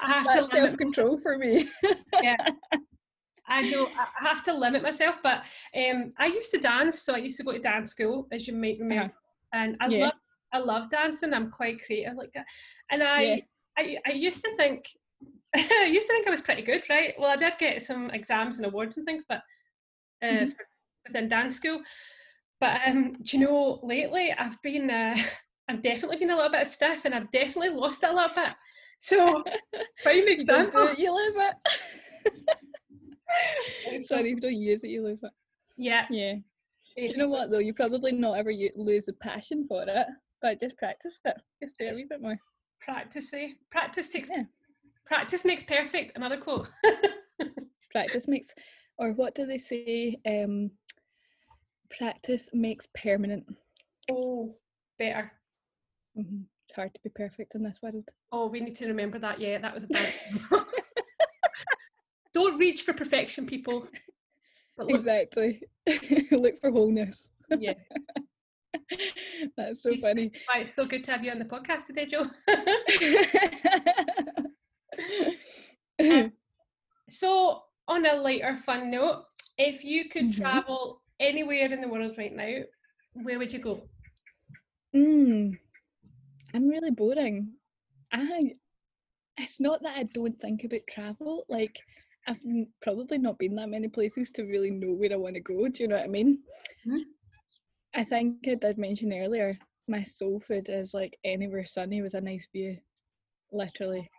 have 0.08 0.26
That's 0.26 0.46
to 0.48 0.52
self 0.52 0.76
control 0.76 1.18
for 1.18 1.38
me. 1.38 1.68
Yeah, 2.22 2.36
I 3.48 3.62
know. 3.62 3.90
I 3.96 4.28
have 4.28 4.44
to 4.44 4.52
limit 4.52 4.82
myself. 4.82 5.16
But 5.22 5.42
um, 5.74 6.12
I 6.18 6.26
used 6.26 6.50
to 6.52 6.58
dance, 6.58 7.00
so 7.02 7.14
I 7.14 7.18
used 7.18 7.38
to 7.38 7.44
go 7.44 7.52
to 7.52 7.58
dance 7.58 7.90
school, 7.90 8.28
as 8.30 8.46
you 8.46 8.54
might 8.54 8.78
remember, 8.78 9.12
and 9.52 9.76
I 9.80 9.86
Yeah. 9.88 10.04
love. 10.06 10.12
I 10.52 10.58
love 10.58 10.90
dancing. 10.90 11.34
I'm 11.34 11.50
quite 11.50 11.84
creative 11.84 12.14
like 12.16 12.32
that, 12.34 12.46
and 12.90 13.02
I. 13.02 13.22
Yeah. 13.22 13.36
I, 13.78 13.98
I 14.06 14.12
used 14.12 14.44
to 14.44 14.56
think 14.56 14.88
I 15.56 15.88
used 15.90 16.08
to 16.08 16.12
think 16.12 16.26
I 16.26 16.30
was 16.30 16.40
pretty 16.40 16.62
good, 16.62 16.82
right? 16.90 17.14
Well, 17.18 17.30
I 17.30 17.36
did 17.36 17.54
get 17.58 17.82
some 17.82 18.10
exams 18.10 18.56
and 18.56 18.66
awards 18.66 18.96
and 18.96 19.06
things, 19.06 19.24
but 19.28 19.42
uh, 20.22 20.26
Mhm. 20.26 20.50
for, 20.50 20.66
within 21.06 21.28
dance 21.28 21.56
school. 21.56 21.82
But 22.60 22.80
um, 22.86 23.12
do 23.22 23.36
you 23.36 23.44
know, 23.44 23.80
lately 23.82 24.32
I've 24.32 24.60
been, 24.62 24.90
uh, 24.90 25.16
I've 25.68 25.82
definitely 25.82 26.16
been 26.18 26.30
a 26.30 26.36
little 26.36 26.50
bit 26.50 26.66
stiff, 26.68 27.04
and 27.04 27.14
I've 27.14 27.30
definitely 27.30 27.70
lost 27.70 28.02
it 28.02 28.10
a 28.10 28.12
little 28.12 28.34
bit. 28.34 28.52
So, 28.98 29.42
prime 30.02 30.26
You 30.28 30.44
don't 30.44 30.74
it, 30.74 30.98
you 30.98 31.14
lose 31.14 31.34
it. 31.36 31.54
Sorry, 34.06 34.30
if 34.30 34.36
you 34.36 34.40
don't 34.40 34.54
use 34.54 34.82
it, 34.84 34.88
you 34.90 35.02
lose 35.04 35.22
it. 35.22 35.30
Yeah. 35.76 36.06
Yeah. 36.10 36.34
Do 36.96 37.02
you 37.02 37.16
know 37.16 37.28
what 37.28 37.50
though? 37.50 37.58
You 37.58 37.74
probably 37.74 38.12
not 38.12 38.38
ever 38.38 38.52
lose 38.76 39.06
the 39.06 39.12
passion 39.14 39.64
for 39.64 39.82
it, 39.86 40.06
but 40.40 40.60
just 40.60 40.78
practice 40.78 41.18
it. 41.24 41.36
Just 41.62 41.78
do 41.78 41.86
it 41.86 41.92
a 41.92 41.96
wee 41.96 42.06
bit 42.08 42.22
more. 42.22 42.38
Practice, 42.84 43.32
eh? 43.34 43.48
Practice 43.70 44.08
takes. 44.08 44.28
Yeah. 44.28 44.44
Practice 45.06 45.44
makes 45.44 45.62
perfect. 45.64 46.16
Another 46.16 46.36
quote. 46.36 46.70
Practice 47.92 48.26
makes, 48.28 48.54
or 48.98 49.12
what 49.12 49.34
do 49.34 49.46
they 49.46 49.58
say? 49.58 50.18
Um, 50.26 50.70
practice 51.90 52.50
makes 52.52 52.86
permanent. 52.94 53.44
oh, 54.10 54.56
better. 54.98 55.32
hmm 56.16 56.42
It's 56.66 56.74
hard 56.76 56.92
to 56.94 57.00
be 57.02 57.10
perfect 57.10 57.54
in 57.54 57.62
this 57.62 57.80
world. 57.82 58.08
Oh, 58.32 58.46
we 58.48 58.60
need 58.60 58.76
to 58.76 58.86
remember 58.88 59.18
that. 59.20 59.40
Yeah, 59.40 59.58
that 59.58 59.74
was 59.74 59.84
a 59.84 59.88
bad. 59.88 60.12
Don't 62.34 62.58
reach 62.58 62.82
for 62.82 62.92
perfection, 62.92 63.46
people. 63.46 63.86
Look, 64.76 64.90
Exactly. 64.90 65.62
Look 66.32 66.58
for 66.60 66.70
wholeness. 66.70 67.28
yeah. 67.60 67.74
That's 69.56 69.82
so 69.82 69.94
funny. 70.00 70.30
Why, 70.52 70.62
it's 70.62 70.74
so 70.74 70.86
good 70.86 71.04
to 71.04 71.12
have 71.12 71.24
you 71.24 71.30
on 71.30 71.38
the 71.38 71.44
podcast 71.44 71.86
today, 71.86 72.06
Joe. 72.06 72.26
so, 77.10 77.62
on 77.88 78.06
a 78.06 78.14
lighter, 78.14 78.56
fun 78.56 78.90
note, 78.90 79.24
if 79.58 79.84
you 79.84 80.08
could 80.08 80.26
Mhm. 80.26 80.36
travel 80.40 81.02
anywhere 81.20 81.72
in 81.72 81.80
the 81.80 81.88
world 81.88 82.16
right 82.18 82.34
now, 82.34 82.60
where 83.22 83.38
would 83.38 83.52
you 83.52 83.58
go? 83.60 83.88
mm, 84.94 85.58
I'm 86.54 86.68
really 86.68 86.90
boring. 86.90 87.52
I 88.12 88.54
it's 89.36 89.58
not 89.60 89.82
that 89.82 89.96
I 89.96 90.04
don't 90.04 90.40
think 90.40 90.64
about 90.64 90.80
travel. 90.88 91.44
Like 91.48 91.78
I've 92.26 92.40
probably 92.80 93.18
not 93.18 93.38
been 93.38 93.56
that 93.56 93.68
many 93.68 93.88
places 93.88 94.30
to 94.32 94.44
really 94.44 94.70
know 94.70 94.92
where 94.92 95.12
I 95.12 95.16
want 95.16 95.34
to 95.34 95.40
go. 95.40 95.68
Do 95.68 95.82
you 95.82 95.88
know 95.88 95.96
what 95.96 96.04
I 96.04 96.08
mean? 96.08 96.38
Mhm. 96.86 97.00
I 97.94 98.04
think 98.04 98.38
I 98.48 98.54
did 98.54 98.76
mention 98.76 99.12
earlier. 99.12 99.58
My 99.86 100.02
soul 100.02 100.40
food 100.40 100.66
is 100.68 100.94
like 100.94 101.16
anywhere 101.24 101.64
sunny 101.64 102.02
with 102.02 102.14
a 102.14 102.20
nice 102.20 102.48
view, 102.52 102.78
literally. 103.52 104.10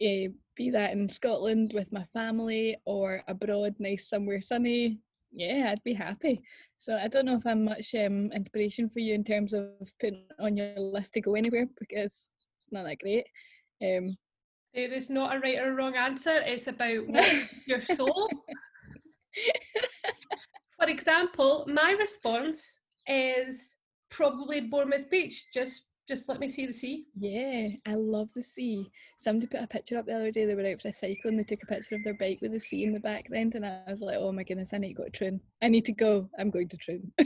Eh, 0.00 0.28
be 0.56 0.70
that 0.70 0.92
in 0.92 1.08
Scotland 1.08 1.72
with 1.74 1.92
my 1.92 2.04
family 2.04 2.76
or 2.84 3.22
abroad, 3.28 3.74
nice 3.78 4.08
somewhere 4.08 4.40
sunny. 4.40 4.98
Yeah, 5.30 5.70
I'd 5.70 5.84
be 5.84 5.92
happy. 5.92 6.40
So 6.78 6.96
I 6.96 7.08
don't 7.08 7.26
know 7.26 7.34
if 7.36 7.46
I'm 7.46 7.64
much 7.64 7.94
um, 7.94 8.32
inspiration 8.32 8.88
for 8.88 9.00
you 9.00 9.14
in 9.14 9.24
terms 9.24 9.52
of 9.52 9.66
putting 10.00 10.24
on 10.40 10.56
your 10.56 10.78
list 10.78 11.14
to 11.14 11.20
go 11.20 11.34
anywhere 11.34 11.66
because 11.78 12.30
it's 12.64 12.72
not 12.72 12.84
that 12.84 12.98
great. 13.00 13.26
Um, 13.82 14.16
There 14.74 14.92
is 14.92 15.10
not 15.10 15.36
a 15.36 15.40
right 15.40 15.58
or 15.58 15.74
wrong 15.74 15.94
answer. 15.94 16.40
It's 16.44 16.66
about 16.66 17.04
your 17.66 17.82
soul. 17.82 18.30
For 20.80 20.88
example, 20.88 21.64
my 21.68 21.92
response 21.98 22.78
is 23.06 23.74
probably 24.10 24.60
Bournemouth 24.62 25.10
Beach. 25.10 25.46
Just, 25.52 25.86
just 26.08 26.28
let 26.28 26.38
me 26.40 26.48
see 26.48 26.66
the 26.66 26.72
sea. 26.72 27.06
yeah, 27.14 27.68
I 27.86 27.94
love 27.94 28.28
the 28.34 28.42
sea. 28.42 28.86
Somebody 29.18 29.46
put 29.48 29.60
a 29.62 29.66
picture 29.66 29.98
up 29.98 30.06
the 30.06 30.14
other 30.14 30.30
day. 30.30 30.46
They 30.46 30.54
were 30.54 30.66
out 30.66 30.80
for 30.80 30.88
a 30.88 30.92
cycle 30.92 31.30
and 31.30 31.38
they 31.38 31.42
took 31.44 31.62
a 31.62 31.66
picture 31.66 31.96
of 31.96 32.04
their 32.04 32.14
bike 32.14 32.38
with 32.40 32.52
the 32.52 32.60
sea 32.60 32.84
in 32.84 32.92
the 32.92 33.00
background, 33.00 33.54
and 33.56 33.66
I 33.66 33.82
was 33.88 34.00
like, 34.00 34.16
"Oh 34.18 34.30
my 34.32 34.44
goodness, 34.44 34.72
I 34.72 34.78
need 34.78 34.88
to 34.94 34.94
go 34.94 35.04
to 35.04 35.10
Troon. 35.10 35.40
I 35.60 35.68
need 35.68 35.84
to 35.86 35.92
go. 35.92 36.28
I'm 36.38 36.50
going 36.50 36.68
to 36.68 36.76
Troon." 36.76 37.12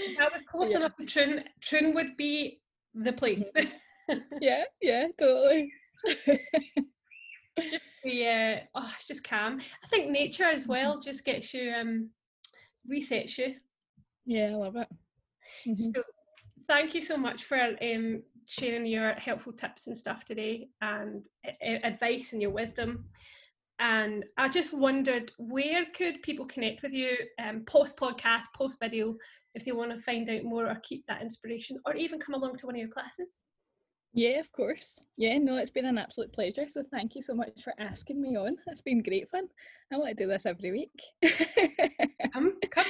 If 0.00 0.16
I 0.20 0.24
was 0.26 0.42
close 0.48 0.70
Yeah. 0.70 0.76
enough 0.78 0.96
to 0.98 1.04
Troon, 1.04 1.42
Troon 1.60 1.92
would 1.94 2.16
be 2.16 2.60
the 2.94 3.12
place. 3.12 3.50
Mm-hmm. 3.56 4.18
yeah, 4.40 4.62
yeah, 4.80 5.08
totally. 5.18 5.72
the 8.04 8.26
uh, 8.26 8.60
oh, 8.74 8.92
it's 8.94 9.06
just 9.06 9.24
calm. 9.24 9.60
I 9.84 9.86
think 9.88 10.10
nature 10.10 10.44
as 10.44 10.66
well 10.66 11.00
just 11.00 11.24
gets 11.24 11.52
you 11.54 11.72
um 11.72 12.10
resets 12.90 13.38
you. 13.38 13.54
yeah, 14.26 14.46
I 14.46 14.54
love 14.54 14.76
it. 14.76 14.88
Mhm. 15.66 15.94
So 15.94 16.02
thank 16.66 16.94
you 16.94 17.00
so 17.00 17.16
much 17.16 17.44
for 17.44 17.76
um 17.80 18.22
sharing 18.46 18.86
your 18.86 19.12
helpful 19.18 19.52
tips 19.52 19.86
and 19.86 19.96
stuff 19.96 20.24
today 20.24 20.68
and 20.80 21.26
uh, 21.46 21.78
advice 21.84 22.32
and 22.32 22.40
your 22.40 22.50
wisdom. 22.50 23.04
And 23.80 24.24
I 24.36 24.48
just 24.48 24.74
wondered 24.74 25.30
where 25.38 25.84
could 25.94 26.22
people 26.22 26.46
connect 26.46 26.82
with 26.82 26.92
you 26.92 27.16
um, 27.38 27.64
post 27.64 27.96
podcast, 27.96 28.46
post 28.52 28.80
video, 28.80 29.16
if 29.54 29.64
they 29.64 29.70
want 29.70 29.92
to 29.92 30.00
find 30.00 30.28
out 30.28 30.42
more 30.42 30.66
or 30.68 30.74
keep 30.82 31.06
that 31.06 31.22
inspiration, 31.22 31.78
or 31.86 31.94
even 31.94 32.18
come 32.18 32.34
along 32.34 32.56
to 32.56 32.66
one 32.66 32.74
of 32.74 32.80
your 32.80 32.88
classes? 32.88 33.28
Yeah, 34.14 34.40
of 34.40 34.50
course. 34.52 35.00
Yeah, 35.16 35.38
no, 35.38 35.56
it's 35.56 35.70
been 35.70 35.84
an 35.84 35.98
absolute 35.98 36.32
pleasure. 36.32 36.66
So 36.68 36.82
thank 36.90 37.14
you 37.14 37.22
so 37.22 37.34
much 37.34 37.62
for 37.62 37.74
asking 37.78 38.20
me 38.20 38.36
on. 38.36 38.56
It's 38.66 38.80
been 38.80 39.02
great 39.02 39.28
fun. 39.28 39.48
I 39.92 39.96
want 39.96 40.16
to 40.16 40.24
do 40.24 40.28
this 40.28 40.46
every 40.46 40.72
week. 40.72 40.90
come, 42.32 42.54
come. 42.70 42.86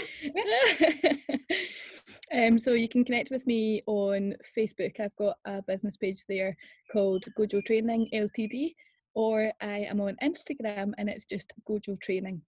um, 2.34 2.58
so 2.58 2.72
you 2.72 2.88
can 2.88 3.04
connect 3.04 3.30
with 3.30 3.46
me 3.46 3.82
on 3.86 4.34
Facebook. 4.56 5.00
I've 5.00 5.16
got 5.16 5.36
a 5.44 5.60
business 5.62 5.96
page 5.96 6.24
there 6.28 6.56
called 6.90 7.24
Gojo 7.36 7.64
Training 7.64 8.08
Ltd. 8.14 8.74
Or 9.14 9.52
I 9.60 9.78
am 9.80 10.00
on 10.00 10.16
Instagram 10.22 10.92
and 10.98 11.08
it's 11.08 11.24
just 11.24 11.52
Gojo 11.68 12.00
Training. 12.00 12.42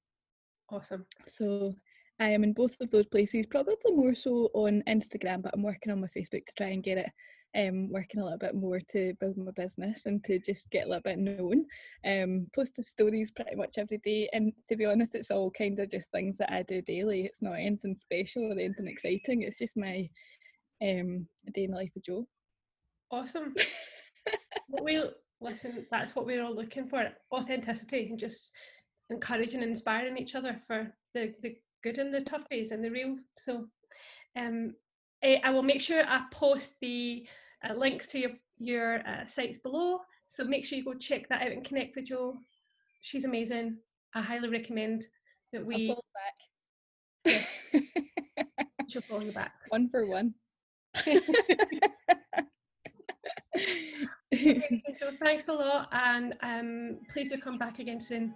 Awesome. 0.70 1.04
So 1.26 1.74
I 2.20 2.28
am 2.28 2.44
in 2.44 2.52
both 2.52 2.76
of 2.80 2.90
those 2.92 3.06
places, 3.06 3.46
probably 3.46 3.92
more 3.92 4.14
so 4.14 4.50
on 4.54 4.84
Instagram, 4.86 5.42
but 5.42 5.52
I'm 5.54 5.62
working 5.62 5.90
on 5.90 6.00
my 6.00 6.06
Facebook 6.06 6.46
to 6.46 6.54
try 6.56 6.68
and 6.68 6.82
get 6.82 6.98
it 6.98 7.10
um, 7.56 7.90
working 7.90 8.20
a 8.20 8.24
little 8.24 8.38
bit 8.38 8.54
more 8.54 8.80
to 8.92 9.14
build 9.20 9.36
my 9.36 9.50
business 9.50 10.06
and 10.06 10.22
to 10.24 10.38
just 10.38 10.70
get 10.70 10.86
a 10.86 10.88
little 10.88 11.02
bit 11.02 11.18
known. 11.18 11.66
Um, 12.04 12.46
posting 12.54 12.84
stories 12.84 13.30
pretty 13.30 13.56
much 13.56 13.76
every 13.78 13.98
day, 13.98 14.28
and 14.32 14.52
to 14.68 14.76
be 14.76 14.84
honest, 14.84 15.14
it's 15.14 15.30
all 15.30 15.50
kind 15.50 15.78
of 15.78 15.90
just 15.90 16.10
things 16.10 16.38
that 16.38 16.52
I 16.52 16.62
do 16.62 16.80
daily. 16.82 17.22
It's 17.22 17.42
not 17.42 17.54
anything 17.54 17.96
special 17.96 18.44
or 18.44 18.52
anything 18.52 18.86
exciting. 18.86 19.42
It's 19.42 19.58
just 19.58 19.76
my 19.76 20.08
um, 20.82 21.26
day 21.54 21.64
in 21.64 21.72
the 21.72 21.76
life 21.76 21.92
of 21.96 22.02
Jo. 22.02 22.26
Awesome. 23.10 23.54
we'll 24.68 25.10
listen. 25.40 25.86
That's 25.90 26.14
what 26.14 26.26
we're 26.26 26.44
all 26.44 26.54
looking 26.54 26.88
for: 26.88 27.04
authenticity 27.32 28.08
and 28.10 28.18
just 28.18 28.52
encouraging 29.10 29.62
and 29.62 29.72
inspiring 29.72 30.16
each 30.16 30.36
other 30.36 30.60
for 30.66 30.92
the 31.14 31.34
the 31.42 31.56
good 31.82 31.98
and 31.98 32.14
the 32.14 32.20
tough 32.20 32.48
days 32.50 32.70
and 32.70 32.84
the 32.84 32.90
real. 32.90 33.16
So, 33.38 33.66
um, 34.36 34.74
I, 35.22 35.40
I 35.44 35.50
will 35.50 35.62
make 35.62 35.80
sure 35.80 36.02
I 36.06 36.22
post 36.30 36.74
the 36.80 37.26
uh, 37.68 37.74
links 37.74 38.06
to 38.08 38.18
your, 38.18 38.30
your 38.58 39.06
uh, 39.06 39.26
sites 39.26 39.58
below. 39.58 40.00
So 40.26 40.44
make 40.44 40.64
sure 40.64 40.78
you 40.78 40.84
go 40.84 40.94
check 40.94 41.28
that 41.28 41.42
out 41.42 41.52
and 41.52 41.64
connect 41.64 41.96
with 41.96 42.06
Jo. 42.06 42.38
She's 43.02 43.24
amazing. 43.24 43.78
I 44.14 44.22
highly 44.22 44.48
recommend 44.48 45.06
that 45.52 45.64
we. 45.64 45.94
Yeah. 47.24 47.42
She'll 48.88 49.02
follow 49.02 49.20
you 49.20 49.32
back. 49.32 49.52
One 49.68 49.88
for 49.88 50.04
one. 50.06 50.34
thanks 55.20 55.48
a 55.48 55.52
lot, 55.52 55.88
and 55.92 56.36
um, 56.42 56.98
please 57.12 57.30
do 57.30 57.38
come 57.38 57.58
back 57.58 57.78
again 57.78 58.00
soon. 58.00 58.34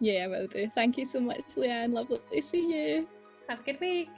Yeah, 0.00 0.24
I 0.24 0.28
will 0.28 0.46
do. 0.46 0.70
Thank 0.74 0.98
you 0.98 1.06
so 1.06 1.20
much, 1.20 1.42
Leanne. 1.56 1.92
Lovely 1.92 2.20
to 2.32 2.42
see 2.42 2.60
you. 2.60 3.08
Have 3.48 3.60
a 3.60 3.62
good 3.62 3.80
week. 3.80 4.08